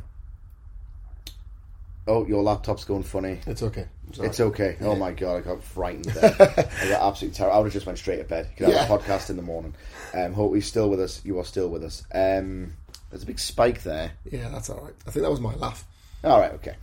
[2.07, 3.41] Oh, your laptop's going funny.
[3.47, 3.87] it's okay.
[4.09, 4.77] It's, It's okay.
[4.81, 6.35] Oh my god, I got frightened there.
[6.41, 7.57] I got absolutely terrible.
[7.57, 8.49] I would have just went straight to bed.
[8.57, 8.95] Could have Yeah.
[8.95, 9.75] a podcast in the morning.
[10.15, 11.21] Um, hope you're still with us.
[11.25, 12.05] You are still with us.
[12.13, 12.75] Um,
[13.11, 14.13] there's a big spike there.
[14.31, 14.95] Yeah, that's all right.
[15.07, 15.85] I think that was my laugh.
[16.25, 16.77] All right, okay.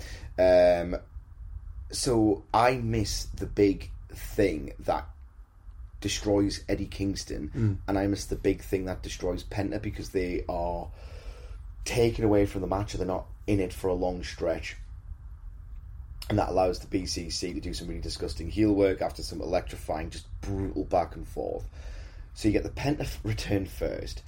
[0.84, 0.98] Um,
[1.92, 5.08] so I miss the big thing that
[6.00, 10.88] destroys Eddie Kingston, and I miss the big thing that destroys Penta because they are
[11.88, 14.76] taken away from the match, or they're not in it for a long stretch.
[16.30, 20.10] And that allows the BCC to do some really disgusting heel work after some electrifying,
[20.10, 21.64] just brutal back and forth.
[22.34, 24.22] So you get the Penta return first,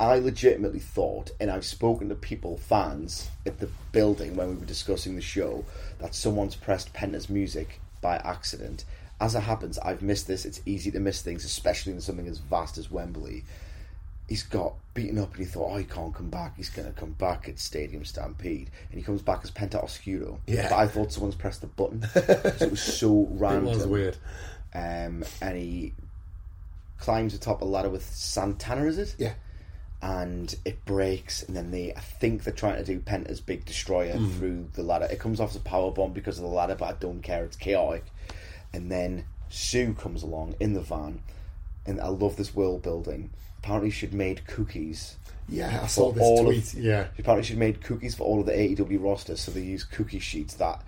[0.00, 4.64] I legitimately thought, and I've spoken to people, fans at the building when we were
[4.64, 5.66] discussing the show,
[5.98, 8.86] that someone's pressed Penta's music by accident.
[9.20, 10.46] As it happens, I've missed this.
[10.46, 13.44] It's easy to miss things, especially in something as vast as Wembley.
[14.30, 16.56] He's got beaten up and he thought, oh, he can't come back.
[16.56, 18.70] He's going to come back at Stadium Stampede.
[18.90, 20.38] And he comes back as Penta Oscuro.
[20.46, 20.68] Yeah.
[20.70, 22.06] But I thought someone's pressed the button.
[22.14, 23.66] it was so random.
[23.66, 24.16] It was weird.
[24.72, 25.92] Um, and he
[26.98, 29.16] climbs atop a ladder with Santana, is it?
[29.18, 29.34] Yeah.
[30.02, 34.14] and it breaks, and then they I think they're trying to do Penta's big destroyer
[34.14, 34.32] Mm.
[34.38, 35.06] through the ladder.
[35.10, 37.44] It comes off as a power bomb because of the ladder, but I don't care.
[37.44, 38.04] It's chaotic.
[38.72, 41.20] And then Sue comes along in the van,
[41.84, 43.30] and I love this world building.
[43.62, 45.16] Apparently, she'd made cookies.
[45.48, 46.72] Yeah, I saw this all tweet.
[46.72, 47.08] Of, yeah.
[47.18, 50.54] apparently she'd made cookies for all of the AEW rosters, so they use cookie sheets
[50.54, 50.82] that.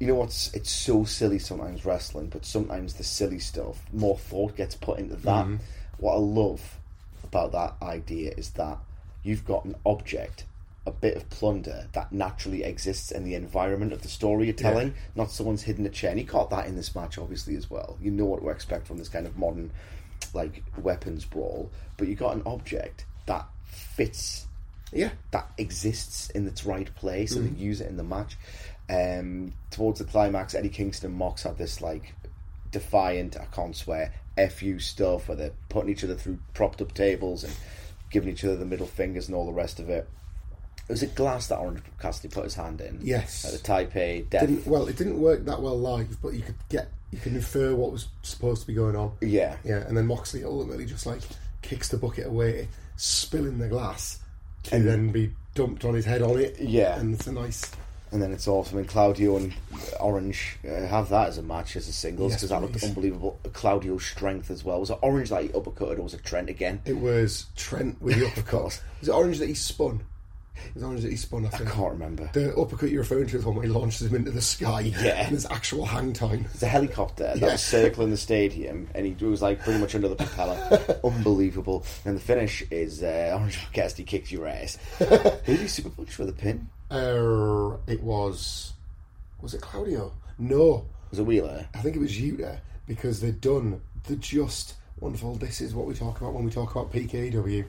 [0.00, 0.52] You know what's?
[0.52, 5.16] It's so silly sometimes wrestling, but sometimes the silly stuff, more thought gets put into
[5.16, 5.46] that.
[5.46, 5.56] Mm-hmm.
[5.98, 6.78] What I love
[7.22, 8.78] about that idea is that
[9.22, 10.44] you've got an object,
[10.86, 14.94] a bit of plunder that naturally exists in the environment of the story you're telling,
[15.16, 16.10] not someone's hidden a chair.
[16.10, 17.96] And you caught that in this match, obviously, as well.
[18.00, 19.70] You know what to expect from this kind of modern,
[20.34, 24.46] like, weapons brawl, but you got an object that fits
[24.92, 25.10] Yeah.
[25.32, 27.56] that exists in its right place and Mm-hmm.
[27.58, 28.36] they use it in the match.
[28.88, 32.14] Um, towards the climax, Eddie Kingston and Mox this like
[32.70, 34.12] defiant, I can't swear,
[34.50, 37.52] fu stuff where they're putting each other through propped up tables and
[38.10, 40.08] giving each other the middle fingers and all the rest of it.
[40.88, 42.98] It was a glass that Orange Cassidy put his hand in.
[43.02, 43.44] Yes.
[43.44, 44.42] At the Taipei Death.
[44.46, 47.74] Didn't, well, it didn't work that well live, but you could get you can infer
[47.74, 49.12] what was supposed to be going on.
[49.20, 49.56] Yeah.
[49.64, 51.20] Yeah, and then Moxley ultimately just like
[51.62, 54.18] kicks the bucket away, spilling the glass
[54.64, 56.56] to then be dumped on his head on it.
[56.60, 56.98] Yeah.
[56.98, 57.70] and it's a nice.
[58.12, 58.78] And then it's awesome.
[58.78, 59.52] And Claudio and
[60.00, 63.40] Orange uh, have that as a match as a singles Yes, because that looked unbelievable.
[63.52, 64.80] Claudio's strength as well.
[64.80, 66.80] Was it Orange that he uppercutted or was it Trent again?
[66.84, 68.80] It was Trent with the uppercut.
[69.00, 70.02] was it orange that he spun?
[70.68, 71.44] It was orange that he spun.
[71.46, 72.30] I I can't remember.
[72.32, 74.80] The uppercut you're referring to is one where he launches him into the sky.
[74.82, 75.24] Yeah.
[75.24, 76.46] and there's actual hang time.
[76.54, 77.52] It's a helicopter that Yeah.
[77.52, 80.98] was circling the stadium, and he was like pretty much under the propeller.
[81.04, 81.84] Unbelievable.
[82.04, 84.78] And the finish is uh, Orange Cassidy kicks your ass.
[84.98, 85.06] Who
[85.44, 86.68] did he super punch for the pin?
[86.90, 88.72] Uh, it was.
[89.42, 90.12] Was it Claudio?
[90.38, 91.66] No, Was it Wheeler?
[91.74, 95.34] I think it was Yuta because they'd done the just wonderful.
[95.34, 97.64] This is what we talk about when we talk about PKW.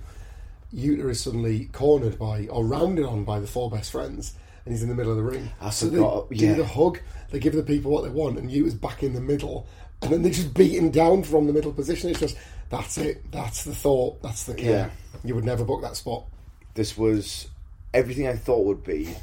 [0.74, 4.34] Yuta is suddenly cornered by or rounded on by the four best friends,
[4.66, 5.52] and he's in the middle of the ring.
[5.62, 6.56] I so forgot, they yeah.
[6.56, 7.00] do the hug.
[7.32, 9.68] They give the people what they want, and Yuta's back in the middle,
[10.02, 12.10] and then they just beat him down from the middle position.
[12.10, 12.38] It's just
[12.70, 13.32] that's it.
[13.32, 14.22] That's the thought.
[14.22, 14.92] That's the care.
[15.14, 15.20] Yeah.
[15.24, 16.26] You would never book that spot.
[16.74, 17.48] This was
[17.94, 19.16] everything I thought would be,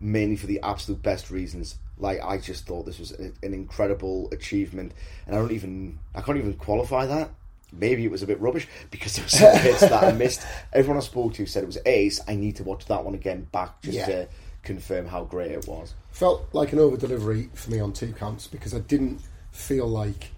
[0.00, 1.78] mainly for the absolute best reasons.
[1.98, 4.92] Like I just thought this was an incredible achievement,
[5.26, 7.30] and I don't even I can't even qualify that.
[7.72, 10.46] Maybe it was a bit rubbish because there were some bits that I missed.
[10.72, 12.20] Everyone I spoke to said it was ace.
[12.26, 14.06] I need to watch that one again back just Yeah.
[14.06, 14.28] to
[14.62, 15.94] confirm how great it was.
[16.10, 19.20] felt like an over delivery for me on two counts because I didn't
[19.52, 20.30] feel like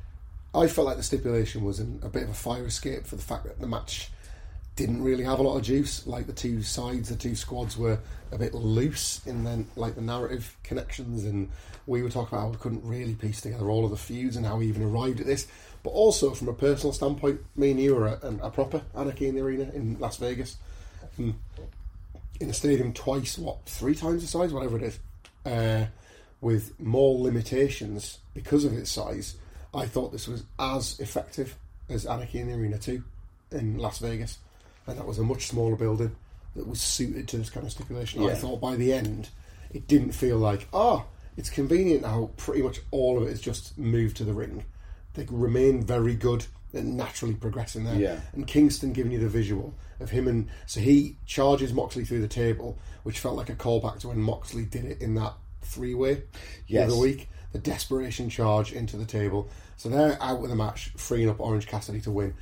[0.54, 3.22] I felt like the stipulation was an, a bit of a fire escape for the
[3.22, 4.10] fact that the match
[4.76, 6.06] didn't really have a lot of juice.
[6.06, 7.98] Like the two sides, the two squads were
[8.32, 11.50] a bit loose in then like the narrative connections, and
[11.86, 14.44] we were talking about how we couldn't really piece together all of the feuds and
[14.46, 15.46] how we even arrived at this.
[15.82, 19.28] But also from a personal standpoint, me and you were at a, a proper Anarchy
[19.28, 20.56] in the Arena in Las Vegas.
[21.16, 21.30] Hmm.
[22.38, 24.98] In a stadium twice, what, three times the size, whatever it is,
[25.44, 25.86] uh,
[26.40, 29.36] with more limitations because of its size.
[29.74, 31.56] I thought this was as effective
[31.88, 33.02] as Anarchy in the Arena 2
[33.52, 34.38] in Las Vegas.
[34.86, 36.16] And that was a much smaller building
[36.56, 38.24] that was suited to this kind of stipulation.
[38.24, 39.28] I thought by the end,
[39.72, 41.04] it didn't feel like, ah,
[41.36, 44.64] it's convenient how pretty much all of it is just moved to the ring.
[45.14, 47.96] They remain very good and naturally progressing there.
[47.96, 48.20] Yeah.
[48.32, 52.28] And Kingston giving you the visual of him and so he charges Moxley through the
[52.28, 56.22] table, which felt like a callback to when Moxley did it in that three way
[56.66, 56.88] Yes.
[56.88, 57.28] the other week.
[57.52, 59.48] The desperation charge into the table.
[59.76, 62.34] So they're out with the match, freeing up Orange Cassidy to win.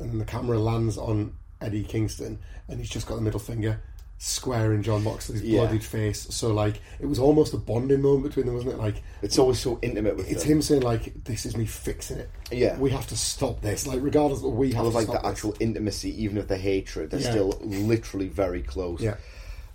[0.00, 3.80] And then the camera lands on Eddie Kingston and he's just got the middle finger
[4.20, 5.60] square in Jon Moxley's Yeah.
[5.60, 6.26] bloodied face.
[6.30, 8.78] So like it was almost a bonding moment between them, wasn't it?
[8.78, 10.54] Like It's always so intimate with it's them.
[10.54, 12.30] him saying like, "This is me fixing it.
[12.50, 12.76] Yeah.
[12.78, 13.86] we have to stop this.
[13.86, 15.22] Like, regardless, of we have I like the this.
[15.24, 17.30] actual intimacy, even if the hatred, they're Yeah.
[17.30, 19.00] still literally very close.
[19.00, 19.16] Yeah.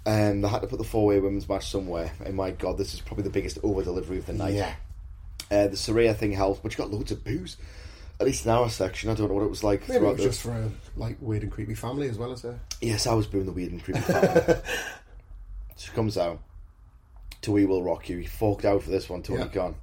[0.05, 2.93] Um, they had to put the four way women's match somewhere, and my god, this
[2.93, 4.55] is probably the biggest over delivery of the night.
[4.55, 4.73] Yeah,
[5.51, 7.55] Uh, the Saraya thing helped, but you got loads of booze.
[8.19, 9.87] At least in our section, I don't know what it was like.
[9.89, 12.41] maybe it was the- just for a like weird and creepy family as well as
[12.43, 12.59] her.
[12.81, 14.55] Yes, I was booing the weird and creepy family.
[15.77, 16.39] she comes out
[17.41, 18.17] to We Will Rock You.
[18.19, 19.47] He forked out for this one, Tony Yeah.
[19.47, 19.75] Khan.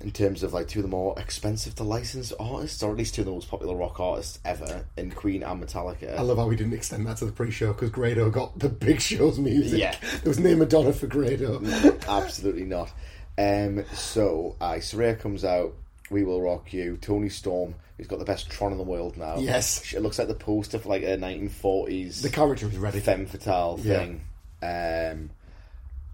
[0.00, 3.14] in terms of like two of the more expensive to license artists, or at least
[3.16, 6.16] two of the most popular rock artists ever in Queen and Metallica.
[6.16, 9.00] I love how we didn't extend that to the pre-show because Grado got the big
[9.00, 9.78] show's music.
[9.80, 9.94] Yeah.
[10.00, 11.60] there was no Madonna for Grado.
[12.08, 12.90] Absolutely not.
[13.36, 15.74] Um, so, uh, Saraya comes out.
[16.10, 16.96] We will rock you.
[16.96, 19.38] Toni Storm, who's got the best Tron in the world now.
[19.38, 19.92] Yes.
[19.94, 23.00] it looks like the poster for like a 1940s The character was ready.
[23.00, 23.98] femme fatale Yeah.
[23.98, 24.20] thing.
[24.62, 25.30] Um,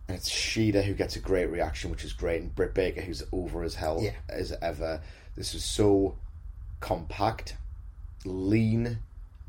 [0.08, 3.22] and it's Shida who gets a great reaction, which is great, and Britt Baker who's
[3.32, 4.12] over as hell Yeah.
[4.28, 5.00] as ever.
[5.34, 6.16] This is so
[6.80, 7.56] compact,
[8.24, 8.98] lean,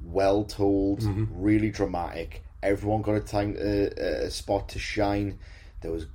[0.01, 1.25] well told, Mm-hmm.
[1.41, 2.43] really dramatic.
[2.63, 3.63] Everyone got a time, uh,
[4.25, 5.37] a spot to shine.
[5.81, 6.05] There was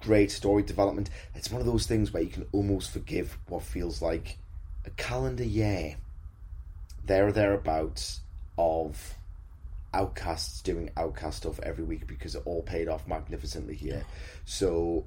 [0.00, 1.10] great story development.
[1.34, 4.38] It's one of those things where you can almost forgive what feels like
[4.84, 5.96] a calendar year,
[7.04, 8.20] there or thereabouts,
[8.58, 9.14] of
[9.92, 14.04] outcasts doing outcast stuff every week because it all paid off magnificently here.
[14.44, 15.06] So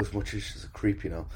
[0.00, 1.26] As much as she's a creep, you know,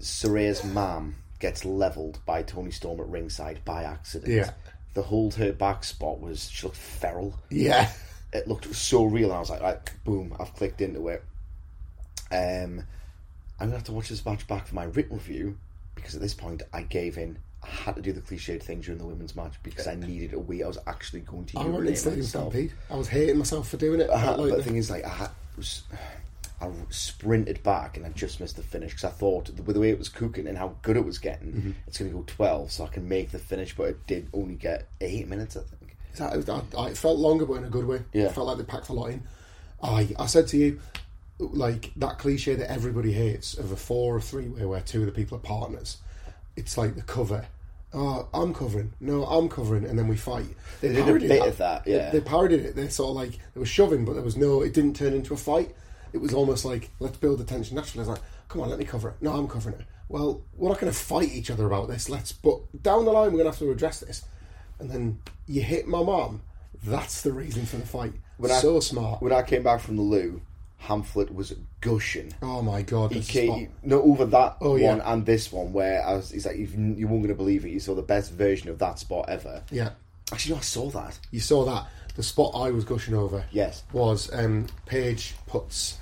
[0.00, 4.32] Saraya's mom gets leveled by Toni Storm at ringside by accident.
[4.32, 4.50] Yeah.
[4.94, 7.34] The hold her back spot was she looked feral.
[7.50, 7.90] Yeah.
[8.32, 11.22] It looked so real, and I was like, right, boom, I've clicked into it.
[12.32, 12.80] Um,
[13.60, 15.56] I'm gonna have to watch this match back for my written review
[15.94, 17.38] because at this point I gave in.
[17.62, 20.38] I had to do the cliched thing during the women's match because I needed a
[20.38, 20.62] wee.
[20.64, 22.52] I was actually going to I in urinate Stadium myself.
[22.52, 22.72] Stampede.
[22.90, 24.10] I was hating myself for doing it.
[24.10, 25.82] I had, Like but the- the thing is, like, I had, was,
[26.64, 29.90] I sprinted back and I just missed the finish because I thought with the way
[29.90, 31.70] it was cooking and how good it was getting, Mm-hmm.
[31.86, 33.76] it's going to go twelve, so I can make the finish.
[33.76, 35.96] But it did only get eight minutes, I think.
[36.78, 38.02] I, it felt longer, but in a good way.
[38.12, 38.24] Yeah.
[38.26, 39.22] It felt like they packed a lot in.
[39.82, 40.80] I, I said to you,
[41.38, 45.06] like that cliche that everybody hates of a four or three way where two of
[45.06, 45.98] the people are partners.
[46.56, 47.46] It's like the cover.
[47.92, 48.92] Oh, I'm covering.
[49.00, 50.46] No, I'm covering, and then we fight.
[50.80, 52.10] They, did a parodied bit of that, yeah.
[52.10, 52.74] They, they parodied it.
[52.76, 54.62] They sort of like they were shoving, but there was no.
[54.62, 55.74] It didn't turn into a fight.
[56.14, 58.00] It was almost like let's build the tension naturally.
[58.02, 59.16] It's like, come on, let me cover it.
[59.20, 59.84] No, I'm covering it.
[60.08, 62.08] Well, we're not going to fight each other about this.
[62.08, 62.30] Let's.
[62.32, 64.22] But down the line, we're going to have to address this.
[64.78, 66.40] And then you hit my mum.
[66.84, 68.12] That's the reason for the fight.
[68.38, 69.20] When I- so smart.
[69.22, 70.40] When I came back from the loo,
[70.82, 72.32] Hamflett was gushing.
[72.42, 73.10] oh my god!
[73.12, 75.12] He came, no over that Oh, one yeah.
[75.12, 77.70] and this one where I was, he's like, you, you weren't going to believe it.
[77.70, 79.62] You saw the best version of that spot ever.
[79.70, 79.90] Yeah,
[80.30, 81.18] Actually, no, I saw that.
[81.30, 81.86] you saw that.
[82.16, 83.44] The spot I was gushing over.
[83.50, 83.82] Yes.
[83.94, 85.96] was um, Paige puts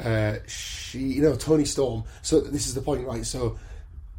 [0.00, 2.04] uh, she you know Toni Storm.
[2.22, 3.24] So this is the point, right?
[3.24, 3.58] So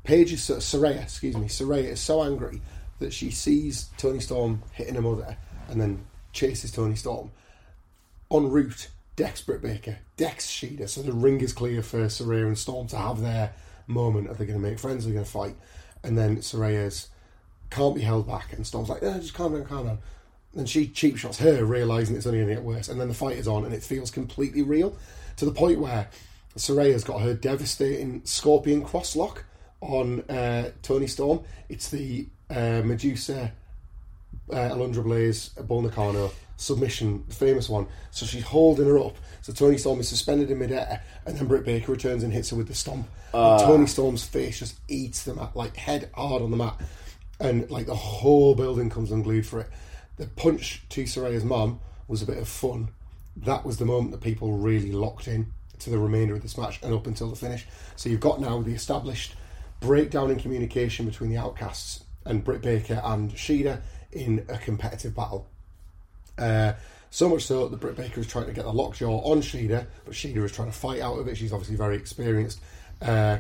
[0.04, 2.62] Paige is so, Saraya, excuse me, Saraya is so angry
[3.00, 5.38] that she sees Toni Storm hitting her mother
[5.70, 7.32] and then chases Toni Storm.
[8.32, 10.88] En route, Dex Britt Baker, Dex Shida.
[10.88, 13.54] So the ring is clear for Saraya and Storm to have their
[13.88, 14.30] moment.
[14.30, 15.06] Are they going to make friends?
[15.06, 15.56] Are they going to fight?
[16.04, 17.10] And then Saraya's
[17.70, 20.00] can't be held back, and Storm's like, "No, just calm down, calm down."
[20.56, 22.90] And she cheap shots her, realizing it's only going to get worse.
[22.90, 24.98] And then the fight is on, and it feels completely real
[25.40, 26.10] to the point where
[26.58, 29.44] Saraya's got her devastating Scorpion crosslock
[29.80, 31.42] on uh, Toni Storm.
[31.70, 33.54] It's the uh, Medusa
[34.52, 37.88] uh, Alundra Blaze, Bull Nakano submission, the famous one.
[38.12, 39.16] So she's holding her up.
[39.42, 42.58] So Toni Storm is suspended in midair, and then Britt Baker returns and hits her
[42.58, 43.08] with the stomp.
[43.34, 46.76] And Toni Storm's face just eats the mat, like head hard on the mat,
[47.40, 49.70] and like the whole building comes unglued for it.
[50.18, 51.80] The punch to Saraya's mum
[52.10, 52.90] was a bit of fun.
[53.44, 56.80] That was the moment that people really locked in to the remainder of this match
[56.84, 57.66] and up until the finish.
[57.96, 59.36] So you've got now the established
[59.80, 63.82] breakdown in communication between the Outcasts and Britt Baker and Shida
[64.12, 65.48] in a competitive battle.
[66.38, 66.74] Uh,
[67.10, 70.14] so much so that Britt Baker is trying to get the lockjaw on Shida, but
[70.14, 71.38] Shida is trying to fight out of it.
[71.38, 72.60] She's obviously very experienced.
[73.02, 73.40] Uh,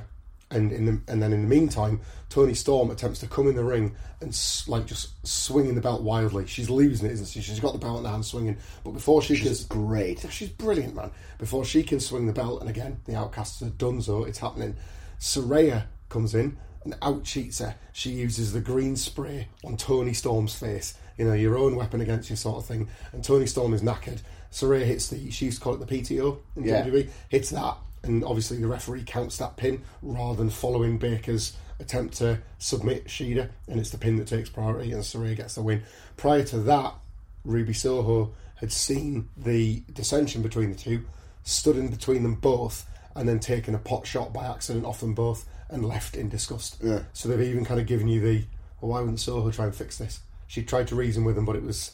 [0.52, 3.64] and in the, and then in the meantime, Toni Storm attempts to come in the
[3.64, 6.45] ring and s- like just swinging the belt wildly.
[6.47, 7.41] She's losing it, isn't she?
[7.41, 8.58] She's got the belt in her hand, swinging.
[8.84, 10.26] But before she She's can, great.
[10.32, 11.12] she's brilliant, man.
[11.38, 14.76] Before she can swing the belt, and again, the outcasts are done so, it's happening.
[15.20, 17.76] Saraya comes in and out cheats her.
[17.93, 20.95] She uses the green spray on Toni Storm's face.
[21.18, 22.88] You know, your own weapon against you, sort of thing.
[23.12, 24.22] And Toni Storm is knackered.
[24.52, 26.84] Saraya hits the, she used to call it the PTO in Yeah.
[26.86, 32.18] WWE, hits that, and obviously the referee counts that pin rather than following Baker's attempt
[32.18, 35.84] to submit Shida, and it's the pin that takes priority, and Saraya gets the win.
[36.18, 36.93] Prior to that,
[37.45, 41.06] Ruby Soho had seen the dissension between the two,
[41.43, 42.86] stood in between them both,
[43.16, 46.78] and then taken a pot shot by accident off them both and left in disgust.
[46.84, 47.04] Yeah.
[47.14, 48.45] So they've even kind of given you the,
[48.82, 50.20] well, why wouldn't Soho try and fix this?
[50.47, 51.91] She tried to reason with them, but it was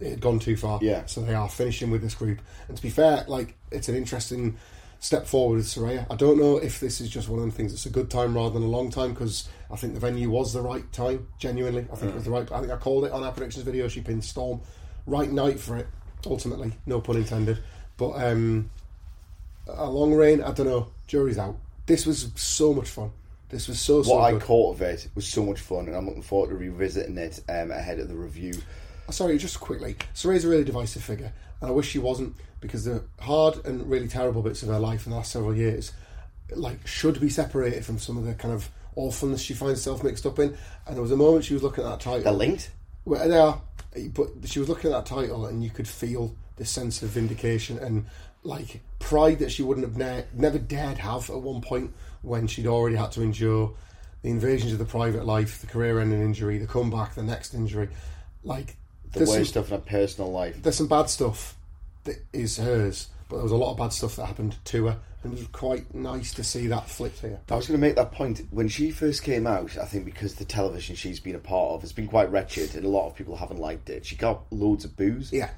[0.00, 0.80] it had gone too far.
[0.82, 1.06] Yeah.
[1.06, 2.40] So they are finishing with this group.
[2.68, 4.56] And to be fair, like it's an interesting
[5.02, 6.06] step forward with Saraya.
[6.08, 8.34] I don't know if this is just one of the things that's a good time
[8.36, 11.26] rather than a long time because I think the venue was the right time.
[11.38, 12.50] Genuinely, I think it was the right.
[12.52, 13.88] I think I called it on our predictions video.
[13.88, 14.60] She pinned Storm.
[15.04, 15.88] Right night for it.
[16.24, 17.58] Ultimately, no pun intended.
[17.96, 18.70] But um,
[19.66, 20.40] a long reign.
[20.40, 20.92] I don't know.
[21.08, 21.56] Jury's out.
[21.86, 23.10] This was so much fun.
[23.48, 24.42] This was so so What I good.
[24.42, 27.72] caught of it was so much fun, and I'm looking forward to revisiting it um,
[27.72, 28.54] ahead of the review.
[29.10, 29.96] Sorry, just quickly.
[30.14, 34.08] Saraya's a really divisive figure, and I wish she wasn't because the hard and really
[34.08, 35.92] terrible bits of her life in the last several years,
[36.54, 40.24] like, should be separated from some of the kind of awfulness she finds herself mixed
[40.24, 40.56] up in.
[40.86, 42.22] And there was a moment she was looking at that title.
[42.22, 42.70] They're linked.
[43.04, 43.60] Well, they are,
[44.14, 47.78] but she was looking at that title, and you could feel this sense of vindication
[47.78, 48.06] and
[48.44, 51.92] like pride that she wouldn't have ne- never dared have at one point
[52.22, 53.72] when she'd already had to endure
[54.22, 57.88] the invasions of the private life, the career-ending injury, the comeback, the next injury.
[58.44, 58.76] Like
[59.12, 60.62] The worst some, stuff in her personal life.
[60.62, 61.56] there's some bad stuff
[62.04, 64.98] that is hers, but there was a lot of bad stuff that happened to her,
[65.22, 67.40] and it was quite nice to see that flipped here.
[67.50, 69.76] I was going to make that point when she first came out.
[69.78, 72.84] I think because the television she's been a part of has been quite wretched, and
[72.84, 74.04] a lot of people haven't liked it.
[74.04, 75.32] She got loads of booze.
[75.32, 75.50] Yeah,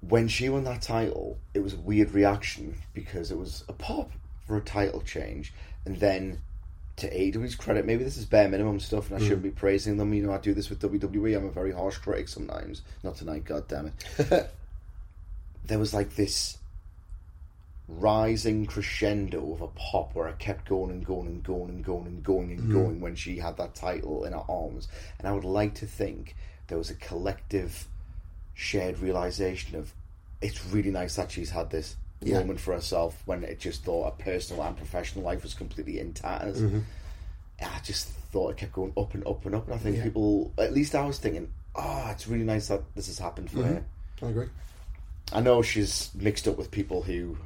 [0.00, 4.10] When she won that title, it was a weird reaction because it was a pop
[4.46, 5.52] for a title change,
[5.84, 6.40] and then
[6.96, 10.12] to AEW's credit, maybe this is bare minimum stuff, and I shouldn't be praising them.
[10.12, 11.36] You know, I do this with WWE.
[11.36, 12.82] I'm a very harsh critic sometimes.
[13.02, 14.50] Not tonight, god damn it.
[15.70, 16.58] there was like this
[17.86, 22.06] rising crescendo of a pop where it kept going and going and going and going
[22.06, 22.72] and going and mm.
[22.72, 24.88] going when she had that title in her arms.
[25.18, 26.34] And I would like to think
[26.66, 27.86] there was a collective
[28.54, 29.92] shared realization of
[30.42, 32.40] it's really nice that she's had this Yeah.
[32.40, 36.12] moment for herself when it just thought her personal and professional life was completely in
[36.14, 36.60] tatters.
[36.60, 36.80] Mm-hmm.
[37.62, 39.66] I just thought it kept going up and up and up.
[39.66, 40.04] And I think Yeah.
[40.04, 43.58] people, at least I was thinking, oh, it's really nice that this has happened for
[43.58, 43.74] mm-hmm.
[43.74, 43.84] her.
[44.22, 44.48] I agree.
[45.32, 47.36] I know she's mixed up with people who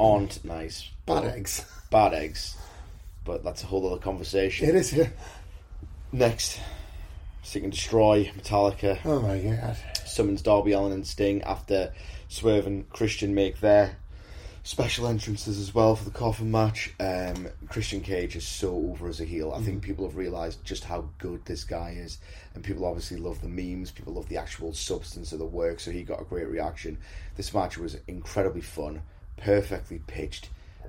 [0.00, 0.88] aren't nice.
[1.06, 1.64] Bad but- eggs.
[1.90, 2.56] Bad eggs.
[3.24, 4.68] But that's a whole other conversation.
[4.68, 5.08] It is, yeah.
[6.12, 6.60] Next,
[7.42, 9.76] Seek and Destroy, Metallica Oh my god.
[10.06, 11.92] summons Darby Allin and Sting after
[12.28, 13.96] Swerve and Christian make their
[14.66, 16.92] special entrances as well for the coffin match.
[16.98, 19.52] Um, Christian Cage is so over as a heel.
[19.56, 22.18] I think people have realised just how good this guy is,
[22.52, 23.92] and people obviously love the memes.
[23.92, 26.98] People love the actual substance of the work, so he got a great reaction.
[27.36, 29.02] This match was incredibly fun,
[29.36, 30.48] perfectly pitched.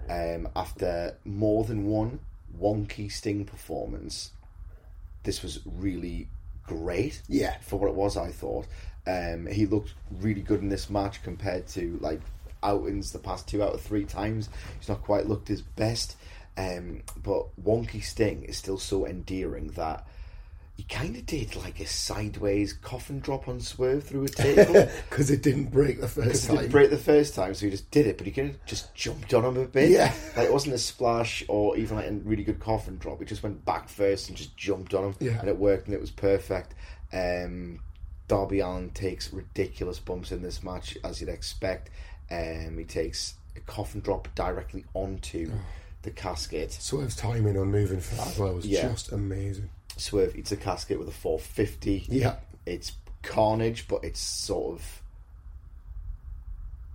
[0.09, 2.19] Um, after more than one
[2.59, 4.31] wonky Sting performance,
[5.21, 6.29] this was really
[6.65, 7.21] great.
[7.29, 7.57] Yeah.
[7.61, 8.65] For what it was, I thought.
[9.05, 12.21] Um, he looked really good in this match compared to like
[12.63, 14.49] outings the past two out of three times.
[14.79, 16.15] He's not quite looked his best.
[16.57, 20.07] Um, but Wonky Sting is still so endearing that
[20.75, 24.87] he kind of did like a sideways coffin drop on Swerve through a table.
[25.09, 26.57] Because it didn't break the first Because it time.
[26.57, 28.93] didn't break the first time, so he just did it, but he could have just
[28.93, 29.89] jumped on him a bit.
[29.89, 30.13] Yeah.
[30.35, 33.19] Like it wasn't a splash or even like a really good coffin drop.
[33.19, 35.15] He just went back first and just jumped on him.
[35.19, 35.39] Yeah.
[35.39, 36.75] And it worked and it was perfect.
[37.11, 37.79] Um,
[38.27, 41.89] Darby Allin takes ridiculous bumps in this match, as you'd expect.
[42.31, 45.51] Um, he takes a coffin drop directly onto
[46.03, 46.71] the casket.
[46.73, 48.89] Swerve's timing on moving for that as well was Yeah.
[48.89, 49.69] just amazing.
[49.97, 52.05] Swerve eats a casket with a 450.
[52.09, 52.35] Yeah.
[52.65, 52.91] It's
[53.23, 55.01] carnage, but it's sort of.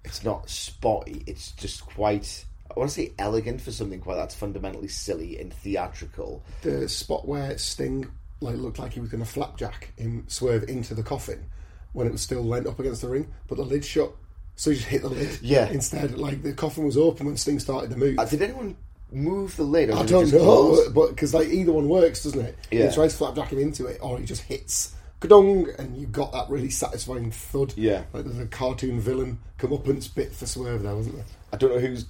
[0.05, 1.23] It's not spotty.
[1.27, 2.45] It's just quite.
[2.75, 6.43] I want to say elegant for something quite that's fundamentally silly and theatrical.
[6.63, 8.07] The spot where Sting
[8.41, 11.45] like looked like he was going to flapjack him swerve into the coffin
[11.93, 14.13] when it was still leant up against the ring, but the lid shut.
[14.57, 15.39] So he just hit the lid.
[15.43, 15.69] Yeah.
[15.69, 18.19] Instead, like the coffin was open when Sting started to move.
[18.19, 18.77] Uh, did anyone
[19.11, 19.91] move the lid?
[19.91, 20.89] I don't know, close?
[20.91, 22.59] but because like either one works, doesn't it?
[22.71, 22.89] Yeah.
[22.89, 26.49] He tries flapjack him into it, or he just hits kadong, and you got that
[26.51, 27.75] really satisfying thud.
[27.77, 28.05] Yeah.
[28.13, 31.25] like there's a cartoon villain comeuppance bit for Swerve there, wasn't there?
[31.53, 32.07] I don't know who's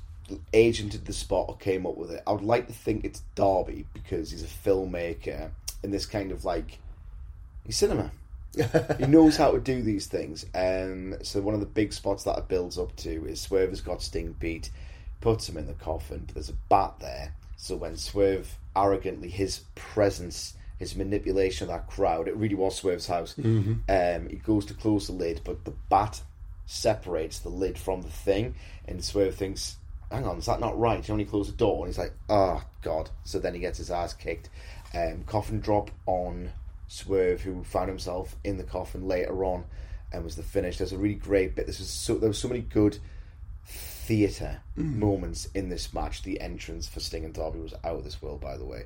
[0.52, 2.22] agented the spot or came up with it.
[2.26, 5.50] I would like to think it's Darby because he's a filmmaker
[5.82, 6.78] and this kind of like
[7.64, 8.10] he's cinema.
[8.54, 10.44] He knows how to do these things.
[10.54, 13.80] Um, so one of the big spots that it builds up to is Swerve has
[13.80, 14.70] got Sting beat,
[15.20, 17.34] puts him in the coffin, but there's a bat there.
[17.56, 23.06] So when Swerve arrogantly his presence, his manipulation of that crowd, it really was Swerve's
[23.06, 23.34] house.
[23.88, 26.20] Um, he goes to close the lid, but the bat
[26.66, 28.54] separates the lid from the thing,
[28.86, 29.76] and Swerve thinks,
[30.10, 32.62] "Hang on, is that not right?" He only closed the door, and he's like, "Oh
[32.82, 34.48] God!" So then he gets his ass kicked.
[34.94, 36.50] Um, coffin drop on
[36.92, 39.64] Swerve, who found himself in the coffin later on,
[40.12, 40.76] and was the finish.
[40.76, 41.66] There's a really great bit.
[41.66, 42.98] This was so there was so many good
[43.64, 44.96] theatre mm.
[44.96, 46.22] moments in this match.
[46.22, 48.84] The entrance for Sting and Darby was out of this world, by the way.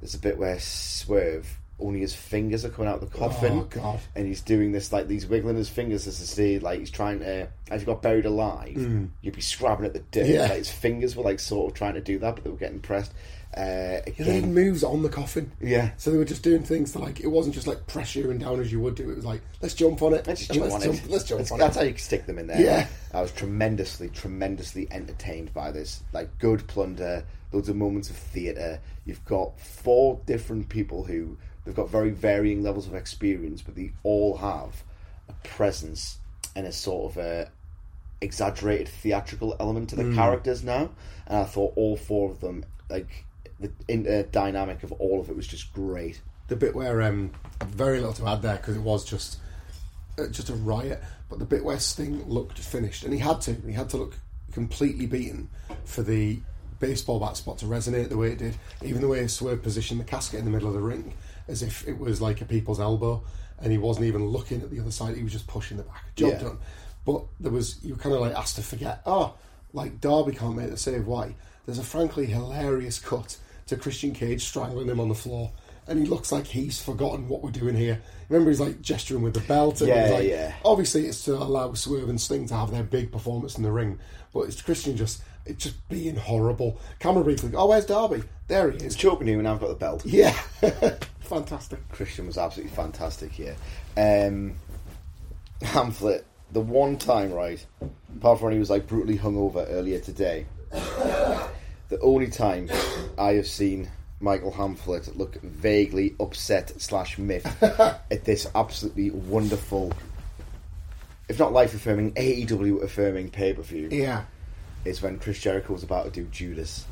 [0.00, 3.64] There's a bit where Swerve only his fingers are coming out of the coffin, Oh,
[3.64, 4.00] God.
[4.14, 7.20] and he's doing this like he's wiggling his fingers as to say like he's trying
[7.20, 7.48] to.
[7.70, 9.08] As he got buried alive, mm.
[9.22, 10.26] you'd be scrabbing at the dirt.
[10.26, 10.42] Yeah.
[10.42, 12.80] Like his fingers were like sort of trying to do that, but they were getting
[12.80, 13.12] pressed.
[13.56, 13.86] Uh,
[14.18, 15.52] Yeah, they moves on the coffin.
[15.60, 15.90] Yeah.
[15.96, 18.70] So they were just doing things to like it wasn't just like pressuring down as
[18.72, 19.10] you would do.
[19.10, 20.26] It was like let's jump on it.
[20.26, 21.10] Let's and jump on jump, it.
[21.10, 21.78] Let's jump that's, on that's it.
[21.80, 22.60] That's how you stick them in there.
[22.60, 22.86] Yeah.
[23.12, 26.02] I was tremendously, tremendously entertained by this.
[26.12, 28.80] Like good plunder, loads of moments of theatre.
[29.04, 33.92] You've got four different people who they've got very varying levels of experience, but they
[34.02, 34.82] all have
[35.28, 36.18] a presence
[36.54, 37.50] and a sort of a
[38.22, 40.90] exaggerated theatrical element to the characters now.
[41.26, 43.25] And I thought all four of them, like
[43.60, 46.20] the inter dynamic of all of it, was just great.
[46.48, 47.30] the bit where um,
[47.66, 49.38] very little to add there because it was just
[50.18, 51.02] uh, just a riot.
[51.28, 54.14] But the bit where Sting looked finished, and he had to, he had to look
[54.52, 55.48] completely beaten
[55.84, 56.38] for the
[56.78, 58.56] baseball bat spot to resonate the way it did.
[58.82, 61.14] Even the way Swerve positioned the casket in the middle of the ring,
[61.48, 63.22] as if it was like a people's elbow,
[63.58, 65.16] and he wasn't even looking at the other side.
[65.16, 66.04] He was just pushing the back.
[66.14, 66.38] Job Yeah.
[66.40, 66.58] done.
[67.04, 69.00] But there was you were kind of like asked to forget.
[69.06, 69.34] Oh,
[69.72, 71.06] like Darby can't make the save.
[71.06, 71.34] Why?
[71.64, 73.36] There's a frankly hilarious cut
[73.66, 75.52] to Christian Cage strangling him on the floor,
[75.86, 78.00] and he looks like he's forgotten what we're doing here.
[78.28, 79.80] Remember, he's like gesturing with the belt.
[79.80, 80.54] And Yeah, he's like, yeah.
[80.64, 83.98] Obviously, it's to allow Swerve and Sting to have their big performance in the ring,
[84.32, 86.80] but it's Christian just it's just being horrible.
[86.98, 87.52] Camera briefly.
[87.54, 88.22] Oh, where's Darby?
[88.48, 88.96] There he is.
[88.96, 90.04] Choking you, and I've got the belt.
[90.04, 90.32] Yeah,
[91.20, 91.88] fantastic.
[91.88, 93.56] Christian was absolutely fantastic here.
[93.96, 94.56] Um,
[95.60, 97.64] Hamflett, the one time, right,
[98.16, 100.46] apart from when he was like brutally hungover earlier today,
[101.88, 102.68] the only time
[103.18, 103.88] I have seen
[104.20, 109.92] Michael Hamflett look vaguely upset slash miffed at this absolutely wonderful,
[111.28, 114.24] if not life affirming, AEW affirming pay per view Yeah,
[114.84, 116.86] is when Chris Jericho was about to do Judas.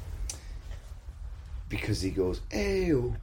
[1.69, 3.17] Because he goes, ew,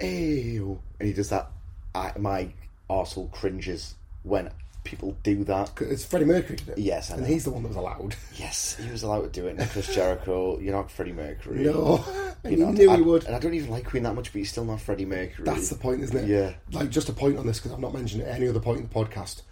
[0.00, 0.80] ew.
[0.98, 1.50] And he does that,
[1.94, 2.48] I, my
[2.88, 4.50] arsehole cringes when
[4.84, 5.70] people do that.
[5.80, 6.78] it's Freddie Mercury did it.
[6.78, 8.16] Yes, I and he's the one that was allowed.
[8.36, 9.56] Yes, he was allowed to do it.
[9.58, 11.60] And Chris Jericho, you're not Freddie Mercury.
[11.64, 11.98] No,
[12.48, 12.74] he not.
[12.74, 13.24] knew I- he would.
[13.24, 15.44] And I don't even like Queen that much, but he's still not Freddie Mercury.
[15.44, 16.26] That's the point, isn't it?
[16.28, 16.54] Yeah.
[16.72, 18.80] Like, just a point on this because I've not mentioned it at any other point
[18.80, 19.42] in the podcast.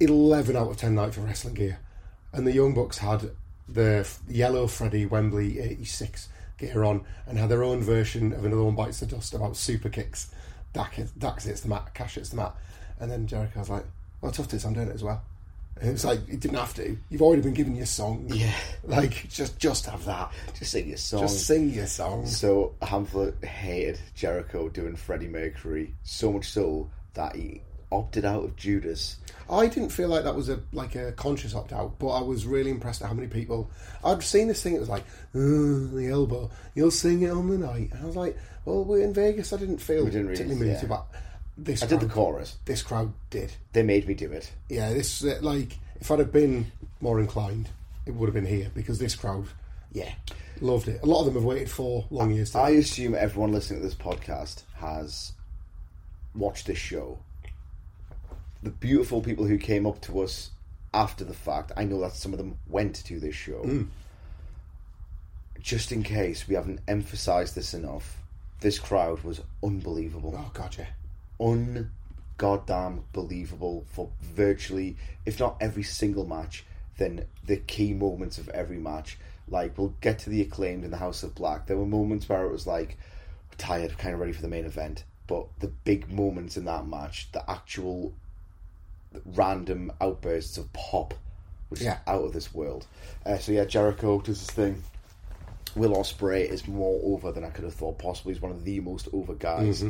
[0.00, 1.78] 11 out of 10 night for wrestling gear.
[2.32, 3.30] And the Young Bucks had
[3.68, 6.28] the yellow Freddie Wembley 86
[6.58, 9.88] gear on and had their own version of Another One Bites the Dust about super
[9.88, 10.30] kicks.
[10.72, 12.54] Dax, hits- Dax hits the mat, Cash hits the mat.
[13.00, 13.84] And then Jericho's like,
[14.20, 15.22] well, tough tits, I'm doing it as well.
[15.80, 16.96] And it's like, you didn't have to.
[17.08, 18.24] You've already been given your song.
[18.28, 18.52] Yeah.
[18.82, 20.32] Like, just just have that.
[20.58, 21.20] Just sing your song.
[21.20, 22.26] Just sing your song.
[22.26, 27.62] So Hamflett hated Jericho doing Freddie Mercury so much so that he
[27.92, 29.18] opted out of Judas.
[29.48, 32.44] I didn't feel like that was a like a conscious opt out, but I was
[32.44, 33.70] really impressed at how many people
[34.04, 34.74] I'd seen this thing.
[34.74, 36.50] It was like "Uh, the elbow.
[36.74, 39.52] You'll sing it on the night, and I was like, "Well, we're in Vegas.
[39.52, 40.88] I didn't feel We didn't really- particularly moved yeah.
[41.58, 42.56] This." I did the chorus.
[42.64, 43.52] This crowd did.
[43.72, 44.50] They made me do it.
[44.68, 47.68] Yeah, this uh, like if I'd have been more inclined,
[48.06, 49.46] it would have been here because this crowd,
[49.92, 50.12] yeah,
[50.60, 51.00] loved it.
[51.02, 52.52] A lot of them have waited for long years.
[52.52, 55.32] To I assume everyone listening to this podcast has
[56.34, 57.18] watched this show.
[58.62, 60.50] The beautiful people who came up to us
[60.94, 63.86] after the fact, I know that some of them went to this show.
[65.60, 68.18] Just in case we haven't emphasised this enough,
[68.60, 70.34] this crowd was unbelievable.
[70.36, 70.86] oh god, yeah.
[71.40, 71.90] Un
[72.36, 76.64] goddamn believable for virtually, if not every single match,
[76.98, 79.18] then the key moments of every match.
[79.48, 81.66] Like we'll get to the acclaimed in the House of Black.
[81.66, 82.98] There were moments where it was like
[83.56, 87.28] tired, kind of ready for the main event, but the big moments in that match,
[87.32, 88.12] the actual
[89.24, 91.14] random outbursts of pop,
[91.70, 91.98] was Yeah.
[92.06, 92.86] out of this world.
[93.24, 94.82] Uh, so yeah, Jericho does his thing.
[95.76, 98.30] Will Ospreay is more over than I could have thought possible.
[98.32, 99.84] He's one of the most over guys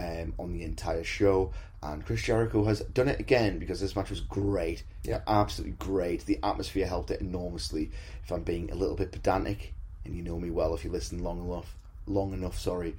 [0.00, 1.52] um, on the entire show.
[1.82, 4.82] And Chris Jericho has done it again because this match was great.
[5.02, 5.20] Yeah.
[5.26, 6.26] absolutely great.
[6.26, 7.90] The atmosphere helped it enormously.
[8.22, 9.74] If I'm being a little bit pedantic,
[10.04, 11.76] and you know me well if you listen long enough,
[12.06, 12.96] long enough, sorry,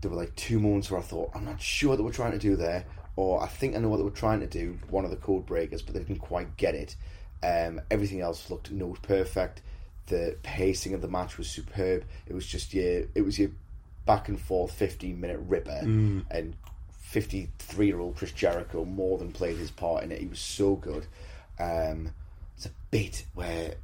[0.00, 2.38] there were like two moments where I thought, I'm not sure that we're trying to
[2.38, 2.84] do there,
[3.16, 5.46] or I think I know what they were trying to do, one of the code
[5.46, 6.96] breakers, but they didn't quite get it.
[7.42, 9.62] Um, everything else looked note perfect.
[10.06, 12.04] The pacing of the match was superb.
[12.26, 13.50] It was just your, it was your
[14.06, 15.80] back and forth 15 minute ripper,
[16.30, 16.54] and
[17.00, 20.20] 53 year old Chris Jericho more than played his part in it.
[20.20, 21.06] He was so good.
[21.58, 22.10] Um,
[22.56, 23.74] it's a bit where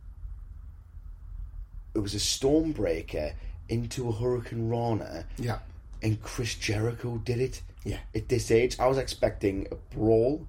[1.94, 3.32] it was a stormbreaker
[3.68, 5.58] into a Hurricane Rana Yeah.
[6.02, 7.62] and Chris Jericho did it.
[7.84, 7.98] Yeah.
[8.14, 10.46] At this age, I was expecting a brawl.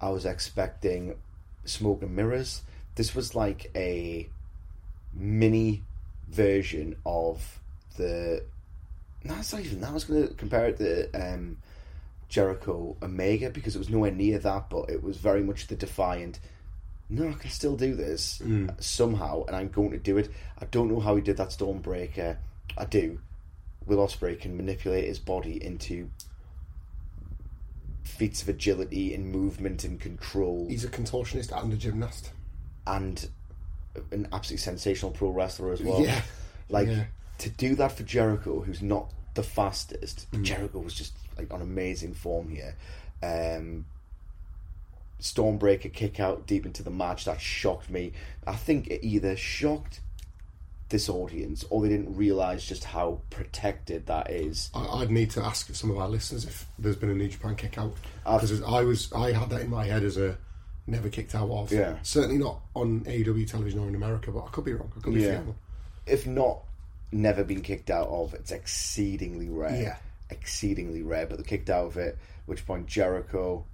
[0.00, 1.16] I was expecting
[1.64, 2.62] smoke and mirrors.
[2.94, 4.28] This was like a
[5.14, 5.82] mini
[6.28, 7.58] version of
[7.96, 8.44] the.
[9.28, 9.90] No, it's not even that.
[9.90, 11.58] I was going to compare it to um,
[12.28, 16.40] Jericho Omega because it was nowhere near that, but it was very much the defiant.
[17.10, 18.42] No, I can still do this
[18.80, 20.30] somehow, and I'm going to do it.
[20.60, 22.36] I don't know how he did that Stormbreaker.
[22.76, 23.18] I do.
[23.86, 26.10] Will Ospreay can manipulate his body into
[28.04, 32.30] feats of agility and movement and control, He's a contortionist and a gymnast.
[32.86, 33.28] and
[34.10, 36.02] an absolutely sensational pro wrestler as well.
[36.02, 36.20] Yeah.
[36.68, 37.04] like Yeah.
[37.38, 40.26] to do that for Jericho, who's not the fastest.
[40.32, 40.42] Mm.
[40.42, 42.74] Jericho was just like on amazing form here.
[43.22, 43.86] Um,
[45.20, 48.12] Stormbreaker kick out deep into the match that shocked me.
[48.46, 50.00] I think it either shocked
[50.88, 54.70] this audience or they didn't realize just how protected that is.
[54.74, 57.54] I, I'd need to ask some of our listeners if there's been a New Japan
[57.56, 60.36] kick out because I was I had that in my head as a
[60.86, 61.70] never kicked out of.
[61.72, 61.96] Yeah.
[62.02, 64.90] Certainly not on AEW television or in America, but I could be wrong.
[64.96, 65.32] I could be Yeah.
[65.38, 65.54] forgetting.
[66.06, 66.60] if not
[67.12, 69.82] never been kicked out of, it's exceedingly rare.
[69.82, 69.96] Yeah.
[70.30, 73.64] Exceedingly rare, but they kicked out of it, which point Jericho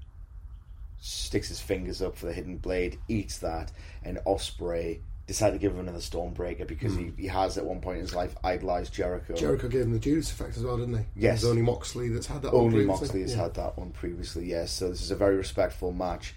[1.01, 3.73] sticks his fingers up for the hidden blade, eats that,
[4.05, 7.97] and Ospreay decided to give him another Stormbreaker because he, he has at one point
[7.97, 9.33] in his life idolized Jericho.
[9.33, 9.39] Hmm.
[9.39, 11.05] Jericho gave him the Judas effect as well, didn't he?
[11.17, 11.45] Yes.
[11.45, 12.53] Only Moxley that's had that.
[12.53, 12.85] one Only.
[12.85, 13.43] Moxley has Yeah.
[13.45, 14.71] had that one previously, yes.
[14.71, 16.35] So this is a very respectful match.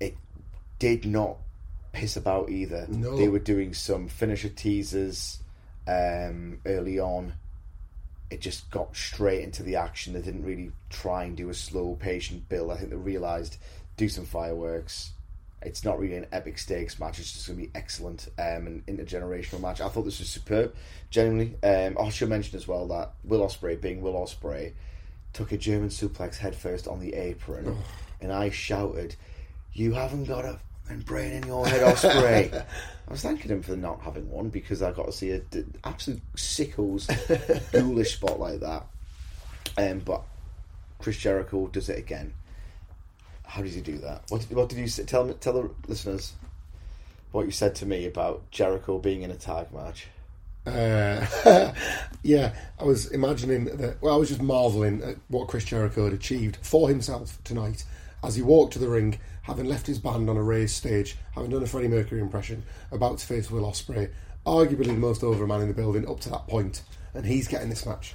[0.00, 0.16] It
[0.78, 1.36] did not
[1.92, 2.86] piss about either.
[2.88, 3.16] No.
[3.16, 5.38] They were doing some finisher teasers
[5.86, 7.34] um, early on.
[8.30, 10.14] It just got straight into the action.
[10.14, 12.70] They didn't really try and do a slow, patient build.
[12.70, 13.58] I think they realised
[13.96, 15.12] do some fireworks.
[15.60, 17.18] It's not really an epic stakes match.
[17.18, 19.80] It's just going to be excellent um, an intergenerational match.
[19.80, 20.74] I thought this was superb.
[21.10, 24.72] Genuinely, um, I should mention as well that Will Ospreay, being Will Ospreay,
[25.32, 27.76] took a German suplex headfirst on the apron,
[28.20, 29.14] and I shouted,
[29.72, 32.64] "You haven't got a fucking brain in your head, Ospreay."
[33.08, 35.64] I was thanking him for not having one because I got to see a d-
[35.84, 37.08] absolute sickles
[37.72, 38.86] ghoulish spot like that.
[39.76, 40.22] Um, but
[40.98, 42.32] Chris Jericho does it again.
[43.44, 44.22] How does he do that?
[44.28, 45.04] What did, what did you say?
[45.04, 46.32] Tell me, tell the listeners
[47.32, 50.06] what you said to me about Jericho being in a tag match.
[50.64, 51.74] Uh,
[52.22, 54.00] yeah, I was imagining that.
[54.00, 57.84] Well, I was just marveling at what Chris Jericho had achieved for himself tonight
[58.22, 61.50] as he walked to the ring, having left his band on a raised stage, having
[61.50, 64.10] done a Freddie Mercury impression, about to face Will Ospreay,
[64.46, 66.82] arguably the most over man in the building up to that point,
[67.14, 68.14] and he's getting this match.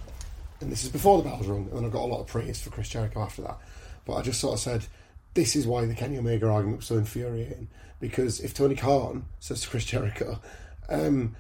[0.60, 2.70] And this is before the bells rung, and I got a lot of praise for
[2.70, 3.60] Chris Jericho after that.
[4.06, 4.86] But I just sort of said,
[5.34, 7.68] this is why the Kenny Omega argument was so infuriating.
[8.00, 10.40] Because if Tony Khan says to Chris Jericho,
[10.90, 11.36] um,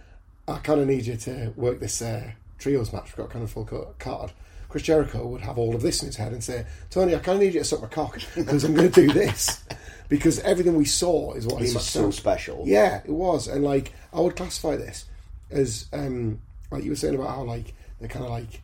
[0.47, 3.05] I kind of need you to work this uh, trios match.
[3.05, 3.65] We've got kind of full
[3.97, 4.31] card.
[4.69, 7.37] Chris Jericho would have all of this in his head and say, Tony, I kind
[7.37, 9.63] of need you to suck my cock because I'm going to do this.
[10.09, 12.63] Because everything we saw is what This he must so special.
[12.65, 13.49] Yeah, it was.
[13.49, 15.03] And like, I would classify this
[15.51, 16.39] as, um,
[16.71, 18.61] like you were saying about how like they kind of like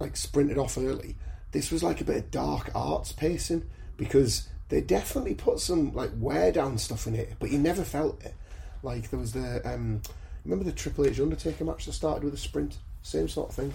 [0.00, 1.16] like sprinted off early.
[1.52, 3.64] This was like a bit of dark arts pacing
[3.96, 8.22] because they definitely put some like wear down stuff in it, but you never felt
[8.24, 8.34] it.
[8.82, 10.02] Like there was the um,
[10.44, 13.72] remember the Triple H Undertaker match that started with a sprint, same sort of thing,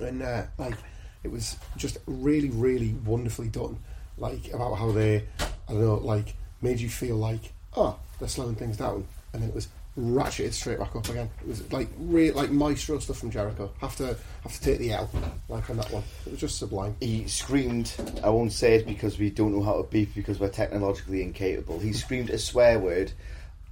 [0.00, 0.74] and uh, like
[1.22, 3.78] it was just really, really wonderfully done.
[4.16, 8.54] Like about how they, I don't know, like made you feel like oh they're slowing
[8.54, 9.68] things down, and then it was
[9.98, 11.30] ratcheted straight back up again.
[11.40, 13.70] It was like real like maestro stuff from Jericho.
[13.80, 15.08] Have to have to take the L
[15.48, 16.02] like on that one.
[16.26, 16.96] It was just sublime.
[17.00, 17.92] He screamed,
[18.22, 21.78] I won't say it because we don't know how to beep because we're technologically incapable.
[21.78, 23.12] He screamed a swear word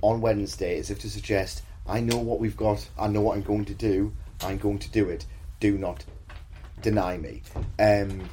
[0.00, 3.42] on Wednesday as if to suggest, I know what we've got, I know what I'm
[3.42, 4.12] going to do,
[4.42, 5.26] I'm going to do it.
[5.62, 6.04] Do not
[6.80, 7.40] deny me.
[7.78, 8.28] Um,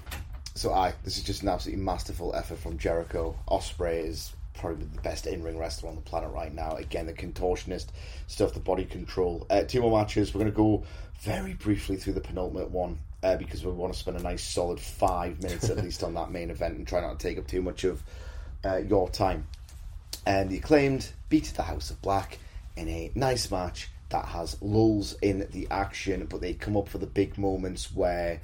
[0.56, 3.38] so I, this is just an absolutely masterful effort from Jericho.
[3.48, 6.72] Ospreay is probably the best in ring wrestler on the planet right now.
[6.72, 7.90] Again, the contortionist
[8.26, 9.46] stuff, the body control.
[9.52, 10.34] Uh, two more matches.
[10.34, 10.84] We're going to go
[11.22, 14.80] very briefly through the penultimate one uh, because we want to spend a nice solid
[14.80, 17.62] five minutes at least on that main event and try not to take up too
[17.62, 18.02] much of
[18.66, 19.46] uh, your time.
[20.26, 22.40] And the acclaimed beat the House of Black
[22.76, 26.98] in a nice match that has lulls in the action, but they come up for
[26.98, 28.40] the big moments where.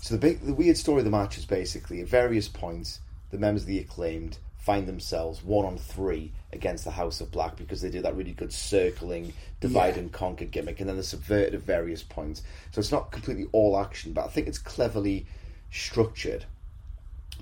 [0.00, 3.00] So the big, the weird story of the match is basically at various points
[3.30, 7.56] the members of the acclaimed find themselves one on three against the House of Black
[7.56, 10.00] because they do that really good circling, divide Yeah.
[10.00, 12.42] and conquer gimmick, and then they're subverted at various points.
[12.72, 15.26] So it's not completely all action, but I think it's cleverly
[15.70, 16.44] structured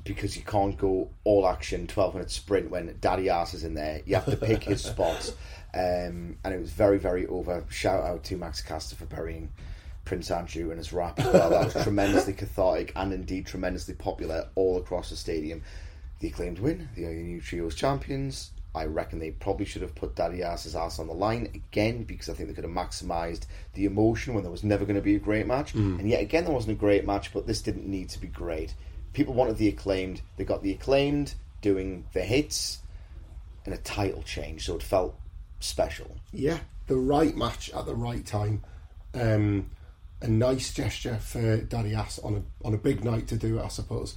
[0.06, 4.02] because you can't go all action 12 minute sprint when Daddy Ass is in there.
[4.04, 5.34] You have to pick his spots.
[5.74, 7.64] Um, and it was very, very over.
[7.68, 9.50] Shout out to Max Caster for burying
[10.04, 11.50] Prince Andrew and his rap as well.
[11.50, 15.62] That was tremendously cathartic and indeed tremendously popular all across the stadium.
[16.20, 18.52] The acclaimed win, the new trios champions.
[18.74, 22.28] I reckon they probably should have put Daddy Ass's ass on the line again because
[22.28, 25.16] I think they could have maximised the emotion when there was never going to be
[25.16, 25.72] a great match.
[25.98, 28.74] And yet again, there wasn't a great match, but this didn't need to be great.
[29.16, 30.20] People wanted the acclaimed.
[30.36, 32.80] They got the acclaimed doing the hits
[33.64, 35.18] and a title change, so it felt
[35.58, 36.18] special.
[36.34, 38.62] Yeah, the right match at the right time.
[39.14, 39.70] Um,
[40.20, 43.64] a nice gesture for Daddy Ass on a on a big night to do it,
[43.64, 44.16] I suppose.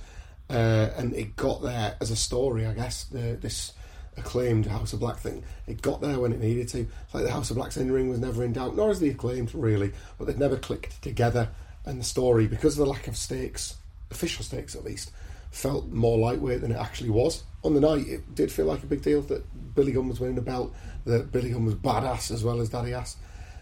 [0.50, 3.06] Uh, and it got there as a story, I guess.
[3.06, 3.72] The, this
[4.18, 6.82] acclaimed House of Black thing, it got there when it needed to.
[6.82, 9.12] It's like the House of Black's in ring was never in doubt, nor is the
[9.12, 11.48] acclaimed really, but they'd never clicked together.
[11.86, 13.78] And the story, because of the lack of stakes,
[14.12, 15.12] official stakes at least,
[15.52, 17.44] felt more lightweight than it actually was.
[17.64, 20.36] On the night, it did feel like a big deal that Billy Gunn was winning
[20.36, 20.74] the belt,
[21.06, 23.18] that Billy Gunn was badass as well as Daddy Ass.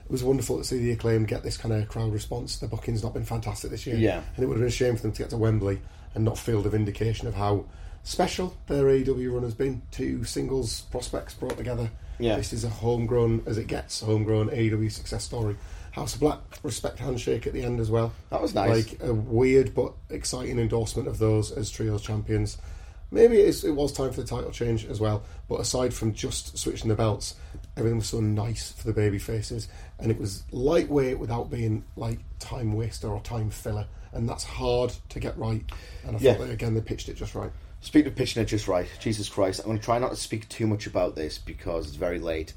[0.06, 2.58] It was wonderful to see the acclaim get this kind of crowd response.
[2.60, 4.22] The booking's not been fantastic this year, Yeah.
[4.36, 5.82] and it would have been a shame for them to get to Wembley
[6.16, 7.66] and not feel the vindication of how
[8.04, 9.82] special their AEW run has been.
[9.92, 11.90] Two singles prospects brought together.
[12.20, 12.38] Yeah.
[12.38, 15.56] This is a homegrown, as it gets, homegrown AEW success story.
[15.98, 18.14] House of Black respect handshake at the end as well.
[18.30, 18.92] That was nice.
[18.92, 22.58] Like a weird but exciting endorsement of those as trios champions.
[23.10, 25.24] Maybe it, is, it was time for the title change as well.
[25.50, 27.36] But aside from just switching the belts,
[27.78, 29.70] everything was so nice for the baby faces,
[30.00, 34.94] and it was lightweight without being like time waster or time filler, and that's hard
[35.10, 35.64] to get right.
[36.06, 36.34] And I Yeah.
[36.34, 37.52] thought that again they pitched it just right.
[37.82, 40.50] Speaking of pitching it just right, Jesus Christ, I'm going to try not to speak
[40.50, 42.54] too much about this because it's very late.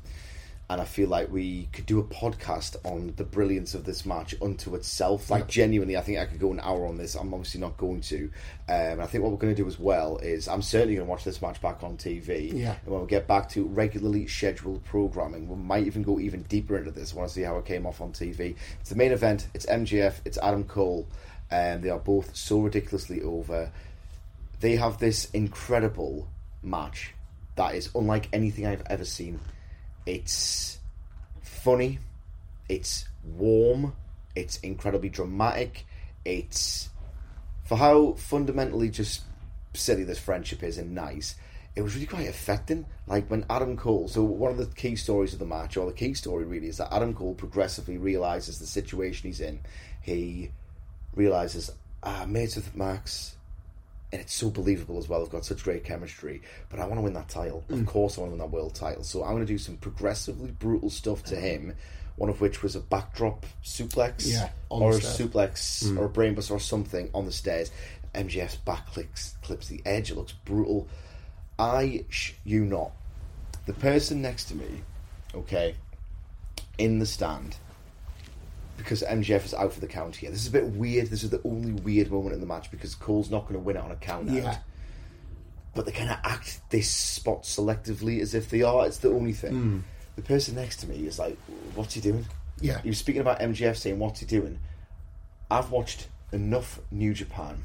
[0.71, 4.37] And I feel like we could do a podcast on the brilliance of this match
[4.41, 5.29] unto itself.
[5.29, 7.17] Like, genuinely, I think I could go an hour on this.
[7.17, 8.31] I'm obviously not going to.
[8.69, 11.07] Um, and I think what we're going to do as well is I'm certainly going
[11.07, 12.53] to watch this match back on TV.
[12.57, 12.77] Yeah.
[12.85, 16.79] And when we get back to regularly scheduled programming, we might even go even deeper
[16.79, 17.13] into this.
[17.13, 18.55] I want to see how it came off on TV.
[18.81, 21.09] It's the main event, it's MJF, it's Adam Cole.
[21.51, 23.73] And they are both so ridiculously over
[24.61, 26.29] they have this incredible
[26.63, 27.15] match
[27.57, 29.41] that is unlike anything I've ever seen.
[30.07, 30.79] It's
[31.43, 31.99] funny,
[32.69, 33.95] it's warm,
[34.35, 35.87] it's incredibly dramatic,
[36.25, 36.89] it's
[37.65, 39.23] for how fundamentally just
[39.75, 41.37] silly this friendship is and nice.
[41.77, 42.87] It was really quite affecting.
[43.07, 45.93] Like when Adam Cole, so one of the key stories of the match, or the
[45.93, 49.61] key story really, is that Adam Cole progressively realizes the situation he's in.
[50.03, 50.51] He
[51.15, 51.71] realizes,
[52.03, 53.37] ah, mates with Max,
[54.13, 55.21] and it's so believable as well.
[55.21, 56.43] They've got such great chemistry.
[56.69, 57.65] But I want to win that title.
[57.69, 59.05] Of course, I want to win that world title.
[59.05, 61.75] So I'm going to do some progressively brutal stuff to him.
[62.17, 66.61] One of which was a backdrop suplex, Yeah, or a suplex, or a brainbuster, or
[66.61, 67.71] something on the stairs.
[68.15, 70.11] MJF's back clicks, clips the edge.
[70.11, 70.89] It looks brutal.
[71.59, 72.91] I sh- you not.
[73.67, 74.83] The person next to me,
[75.35, 75.77] okay,
[76.79, 77.57] in the stand,
[78.81, 80.31] because MJF is out for the count here.
[80.31, 81.09] This is a bit weird.
[81.09, 83.77] This is the only weird moment in the match because Cole's not going to win
[83.77, 84.59] it on a count out.
[85.75, 88.87] But they kind of act this spot selectively as if they are.
[88.87, 89.53] It's the only thing.
[89.53, 89.79] Hmm.
[90.17, 91.39] The person next to me is like,
[91.75, 92.27] "What's he doing?"
[92.61, 92.81] Yeah.
[92.83, 94.59] He was speaking about MJF saying, "What's he doing?"
[95.51, 97.63] I've watched enough New Japan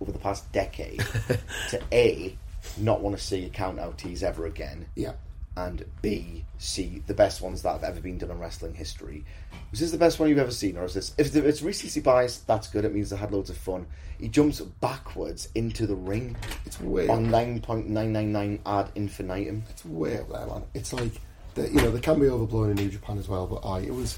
[0.00, 0.98] over the past decade
[1.70, 2.36] to a
[2.76, 5.12] not want to see a count out tease ever again Yeah.
[5.58, 9.24] And B, see the best ones that have ever been done in wrestling history.
[9.72, 11.12] Was this the best one you've ever seen, or is this?
[11.18, 12.84] If it's recency bias, that's good.
[12.84, 13.86] It means they had loads of fun.
[14.20, 18.90] He jumps backwards into the ring It's way on nine point nine nine nine ad
[18.94, 19.64] infinitum.
[19.70, 20.62] It's way up there, man.
[20.74, 21.20] It's like
[21.54, 23.94] the, you know they can be overblown in New Japan as well, but I it
[23.94, 24.16] was,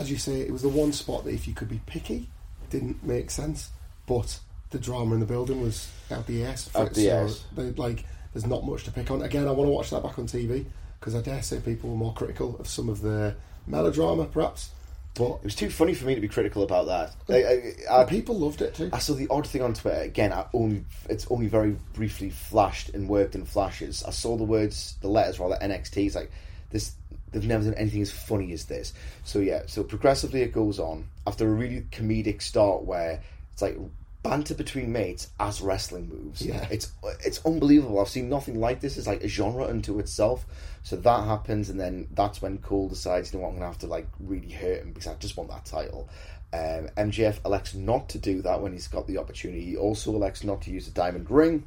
[0.00, 2.28] as you say, it was the one spot that if you could be picky,
[2.70, 3.70] didn't make sense,
[4.06, 4.38] but
[4.70, 6.68] the drama in the building was out the ass.
[6.68, 9.22] for Out it, the so they- like there's not much to pick on.
[9.22, 10.64] Again, I want to watch that back on TV
[10.98, 13.34] because I dare say people were more critical of some of the
[13.66, 14.70] melodrama, perhaps.
[15.14, 17.14] But It was too funny for me to be critical about that.
[17.28, 18.88] I, I, I, people loved it too.
[18.94, 20.32] I saw the odd thing on Twitter again.
[20.32, 24.02] I only it's only very briefly flashed and worked in flashes.
[24.04, 26.06] I saw the words, the letters rather NXT.
[26.06, 26.30] It's like
[26.70, 26.94] this.
[27.30, 28.94] They've never done anything as funny as this.
[29.24, 29.64] So yeah.
[29.66, 33.20] So progressively it goes on after a really comedic start where
[33.52, 33.76] it's like
[34.22, 36.42] banter between mates as wrestling moves.
[36.42, 36.66] Yeah.
[36.70, 36.92] It's
[37.24, 38.00] it's unbelievable.
[38.00, 38.96] I've seen nothing like this.
[38.96, 40.46] It's like a genre unto itself.
[40.82, 43.78] So that happens, and then that's when Cole decides, you know what, I'm gonna have
[43.78, 46.08] to like really hurt him because I just want that title.
[46.54, 49.64] Um, MJF elects not to do that when he's got the opportunity.
[49.64, 51.66] He also elects not to use the diamond ring.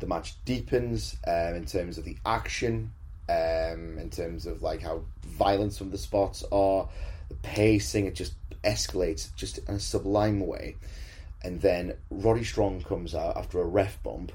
[0.00, 2.92] The match deepens um, in terms of the action,
[3.28, 6.88] um, in terms of like how violent some of the spots are,
[7.28, 8.06] the pacing.
[8.06, 10.76] It just escalates just in a sublime way.
[11.44, 14.32] And then Roddy Strong comes out after a ref bump.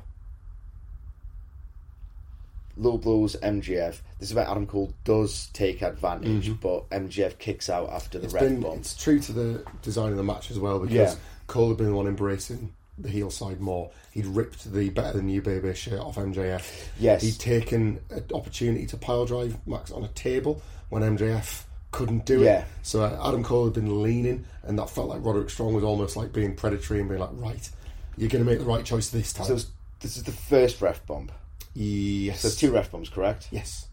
[2.78, 4.00] Low blows MJF.
[4.20, 6.54] This is where Adam Cole does take advantage, mm-hmm.
[6.62, 8.78] but MJF kicks out after the It's ref been bump.
[8.82, 11.16] it's true to the design of the match as well because Yeah.
[11.48, 13.90] Cole had been the one embracing the heel side more.
[14.12, 16.88] He'd ripped the better than you baby shirt off MJF.
[17.00, 17.22] Yes.
[17.22, 22.42] He'd taken an opportunity to pile drive Max on a table when MJF couldn't do
[22.42, 22.60] Yeah.
[22.62, 22.66] it.
[22.84, 26.16] So uh, Adam Cole had been leaning, and that felt like Roderick Strong was almost
[26.16, 27.70] like being predatory and being like, right,
[28.18, 29.48] you're going to make the right choice this time.
[29.48, 29.56] So
[30.00, 31.32] this is the first ref bump.
[31.74, 32.42] yes.
[32.42, 33.48] So there's two ref bombs, correct?
[33.52, 33.88] Yes.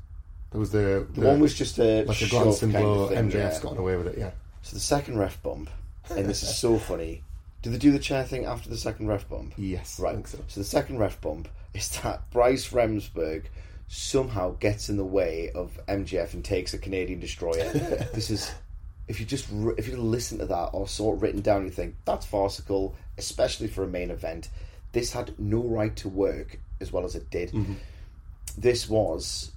[0.52, 3.02] There was the, The one was just a like a glancing kind blow.
[3.04, 3.60] of thing, MJF's yeah.
[3.62, 4.18] gotten away with it.
[4.18, 4.30] Yeah.
[4.62, 5.70] So the second ref bump,
[6.10, 7.22] and this is so funny.
[7.62, 9.54] Did they do the chair thing after the second ref bump?
[9.56, 10.26] Yes, Right.
[10.28, 10.38] so.
[10.46, 13.44] So the second ref bump is that Bryce Remsburg
[13.88, 17.70] somehow gets in the way of MJF and takes a Canadian destroyer.
[18.14, 18.52] this is.
[19.08, 19.46] If you just
[19.78, 23.68] if you listen to that or saw it written down, you think that's farcical, especially
[23.68, 24.48] for a main event.
[24.90, 27.52] This had no right to work as well as it did.
[27.52, 27.74] Mm-hmm.
[28.58, 29.52] This was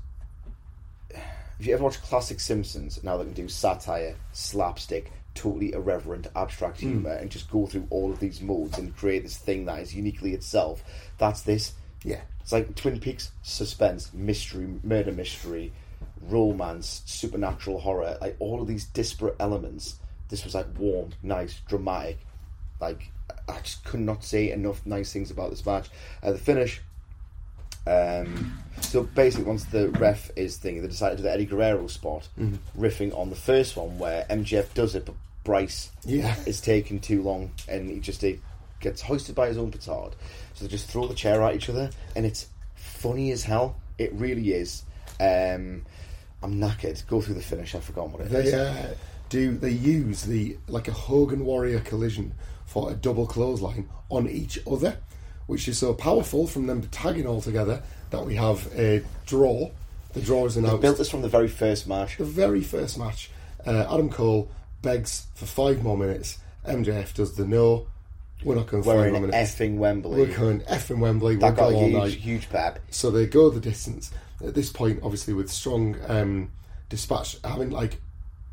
[1.59, 6.80] if you ever watch classic Simpsons, now they can do satire, slapstick, totally irreverent, abstract
[6.80, 6.89] hmm.
[6.89, 9.93] humour, and just go through all of these modes and create this thing that is
[9.93, 10.84] uniquely itself.
[11.17, 11.73] That's this.
[12.03, 12.21] Yeah.
[12.50, 15.72] It's like Twin Peaks, suspense, mystery, murder mystery,
[16.20, 19.97] romance, supernatural horror, like all of these disparate elements.
[20.30, 22.18] This was like warm, nice, dramatic.
[22.82, 23.12] Like
[23.47, 25.89] I just could not say enough nice things about this match.
[26.24, 26.82] Uh, the finish,
[27.86, 31.86] um, so basically, once the ref is thing, they decided to do the Eddie Guerrero
[31.86, 32.30] spot,
[32.76, 36.36] riffing on the first one where MJF does it, but Bryce Yeah.
[36.47, 38.39] is taking too long, and he just he
[38.80, 40.15] gets hoisted by his own petard.
[40.53, 43.75] So they just throw the chair at each other, and it's funny as hell.
[43.97, 44.84] It really is.
[45.19, 45.86] Um,
[46.41, 47.05] I'm knackered.
[47.07, 47.75] Go through the finish.
[47.75, 48.51] I've forgotten what it is.
[48.51, 48.93] They uh,
[49.30, 52.34] do they use the like a Hogan Warrior collision
[52.65, 54.97] for a double clothesline on each other,
[55.47, 59.69] which is so powerful from them tagging all together that we have a draw.
[60.13, 62.17] The draw is They built this from the very first match.
[62.17, 63.30] the very first match.
[63.65, 64.49] Uh, Adam Cole
[64.82, 66.39] begs for five more minutes.
[66.65, 67.88] MJF does the no.
[68.43, 69.35] We're not going for We're in minutes.
[69.55, 70.21] effing Wembley.
[70.25, 71.35] We're going effing Wembley.
[71.37, 72.13] that we'll got go a huge, night.
[72.13, 72.79] huge pep.
[72.89, 74.11] So they go the distance.
[74.45, 76.51] At this point, obviously, with Strong um,
[76.87, 77.99] dispatch, having like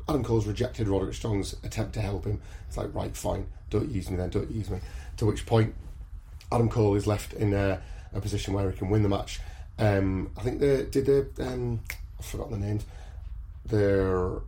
[0.09, 2.41] Adam Cole's rejected Roderick Strong's attempt to help him.
[2.67, 4.79] It's like, right, fine, don't use me then, don't use me.
[5.17, 5.73] To which point,
[6.51, 7.81] Adam Cole is left in a,
[8.13, 9.39] a position where he can win the match.
[9.79, 11.79] Um, I think they did the um,
[12.19, 12.85] I've forgotten the names.
[13.65, 14.39] They're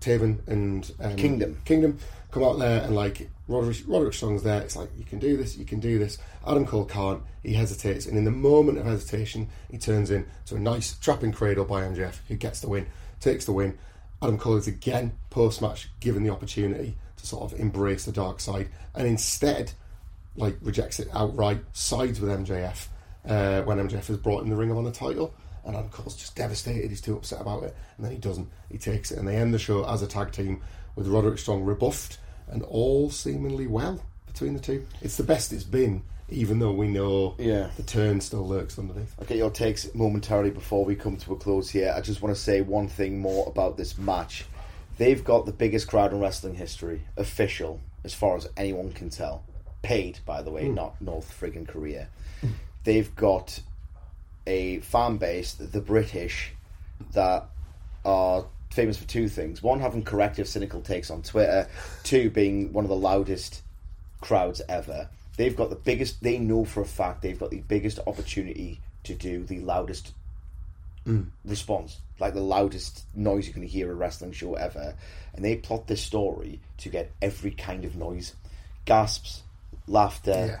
[0.00, 1.58] Taven and um, Kingdom.
[1.64, 1.98] Kingdom
[2.30, 4.62] come out there and like Roderick, Roderick Strong's there.
[4.62, 6.18] It's like you can do this, you can do this.
[6.46, 7.22] Adam Cole can't.
[7.42, 11.32] He hesitates, and in the moment of hesitation, he turns in to a nice trapping
[11.32, 12.86] cradle by MJF, who gets the win,
[13.20, 13.78] takes the win.
[14.22, 18.40] Adam Cole is again post match given the opportunity to sort of embrace the dark
[18.40, 19.72] side, and instead,
[20.36, 22.86] like rejects it outright, sides with MJF
[23.28, 25.34] uh, when MJF is brought in the Ring of Honor title.
[25.62, 26.88] And Adam Cole's just devastated.
[26.88, 28.48] He's too upset about it, and then he doesn't.
[28.70, 30.62] He takes it, and they end the show as a tag team
[30.96, 32.18] with Roderick Strong rebuffed
[32.48, 34.86] and all seemingly well between the two.
[35.02, 37.70] It's the best it's been, even though we know Yeah.
[37.76, 39.14] the turn still lurks underneath.
[39.18, 41.92] I'll get your takes momentarily before we come to a close here.
[41.96, 44.44] I just want to say one thing more about this match.
[44.98, 49.42] They've got the biggest crowd in wrestling history, official, as far as anyone can tell.
[49.82, 50.74] Paid, by the way, hmm.
[50.74, 52.08] not North friggin' Korea.
[52.84, 53.60] They've got
[54.46, 56.52] a fan base, the British,
[57.12, 57.46] that
[58.04, 59.62] are famous for two things.
[59.62, 61.68] One, having corrective, cynical takes on Twitter.
[62.04, 63.62] Two, being one of the loudest
[64.20, 65.08] crowds ever.
[65.36, 69.14] They've got the biggest, they know for a fact they've got the biggest opportunity to
[69.14, 70.12] do the loudest
[71.06, 71.26] mm.
[71.44, 74.94] response, like the loudest noise you can hear a wrestling show ever.
[75.34, 78.34] And they plot this story to get every kind of noise
[78.84, 79.42] gasps,
[79.86, 80.60] laughter, Yeah.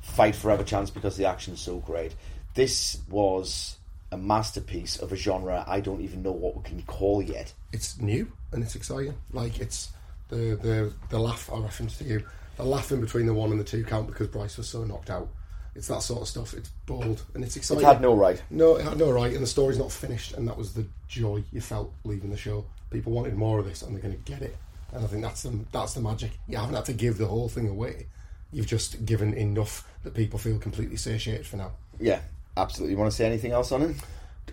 [0.00, 2.14] fight forever chance because the action's so great.
[2.54, 3.76] This was
[4.12, 7.52] a masterpiece of a genre I don't even know what we can call yet.
[7.72, 9.14] It's new and it's exciting.
[9.32, 9.90] Like it's
[10.28, 12.24] the the the laugh I referenced to you,
[12.56, 15.10] the laugh in between the one and the two count because Bryce was so knocked
[15.10, 15.28] out.
[15.74, 16.54] It's that sort of stuff.
[16.54, 17.84] It's bold and it's exciting.
[17.84, 18.42] It had no right.
[18.50, 21.44] No, it had no right, and the story's not finished, and that was the joy
[21.52, 22.64] you felt leaving the show.
[22.90, 24.56] People wanted more of this, and they're going to get it.
[24.92, 26.32] And I think that's the that's the magic.
[26.48, 28.06] You haven't had to give the whole thing away.
[28.52, 31.70] You've just given enough that people feel completely satiated for now.
[32.00, 32.20] Yeah,
[32.62, 32.92] absolutely.
[32.94, 33.96] You want to say anything else on it?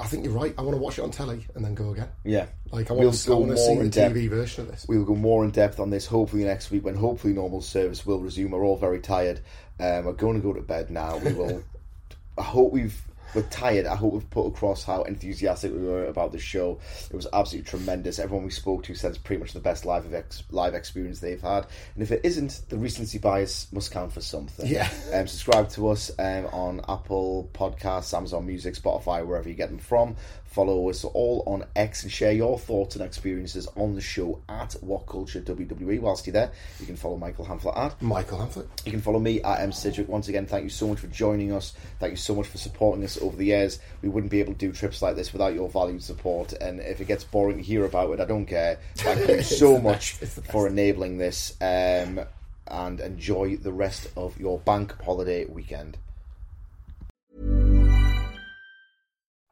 [0.00, 0.52] I think you're right.
[0.58, 2.08] I want to watch it on telly and then go again.
[2.24, 2.46] Yeah.
[2.72, 4.14] Like I We'll want to, go I want to see the depth.
[4.16, 4.84] TV version of this.
[4.88, 8.04] We will go more in depth on this hopefully next week when hopefully normal service
[8.04, 8.50] will resume.
[8.50, 9.40] We're all very tired.
[9.78, 11.18] Um, we're going to go to bed now.
[11.18, 11.62] We will.
[12.38, 13.00] I hope we've.
[13.34, 13.86] We're tired.
[13.86, 16.78] I hope we've put across how enthusiastic we were about the show.
[17.10, 18.18] It was absolutely tremendous.
[18.18, 21.40] Everyone we spoke to said it's pretty much the best live ex- live experience they've
[21.40, 21.66] had.
[21.94, 24.66] And if it isn't, the recency bias must count for something.
[24.66, 24.88] Yeah.
[25.12, 29.78] Um, subscribe to us um, on Apple Podcasts, Amazon Music, Spotify, wherever you get them
[29.78, 30.16] from.
[30.56, 34.72] Follow us all on X and share your thoughts and experiences on the show at
[34.80, 36.00] What Culture WWE.
[36.00, 36.50] Whilst you're there,
[36.80, 38.00] you can follow Michael Hamflett at.
[38.00, 38.66] Michael Hamflett.
[38.86, 40.08] You can follow me at M Sidgwick.
[40.08, 41.74] Once again, thank you so much for joining us.
[42.00, 43.80] Thank you so much for supporting us over the years.
[44.00, 46.54] We wouldn't be able to do trips like this without your valued support.
[46.54, 48.78] And if it gets boring to hear about it, I don't care.
[48.94, 50.52] Thank you so much It's the best.
[50.52, 51.54] for enabling this.
[51.60, 52.20] Um,
[52.66, 55.98] and enjoy the rest of your bank holiday weekend.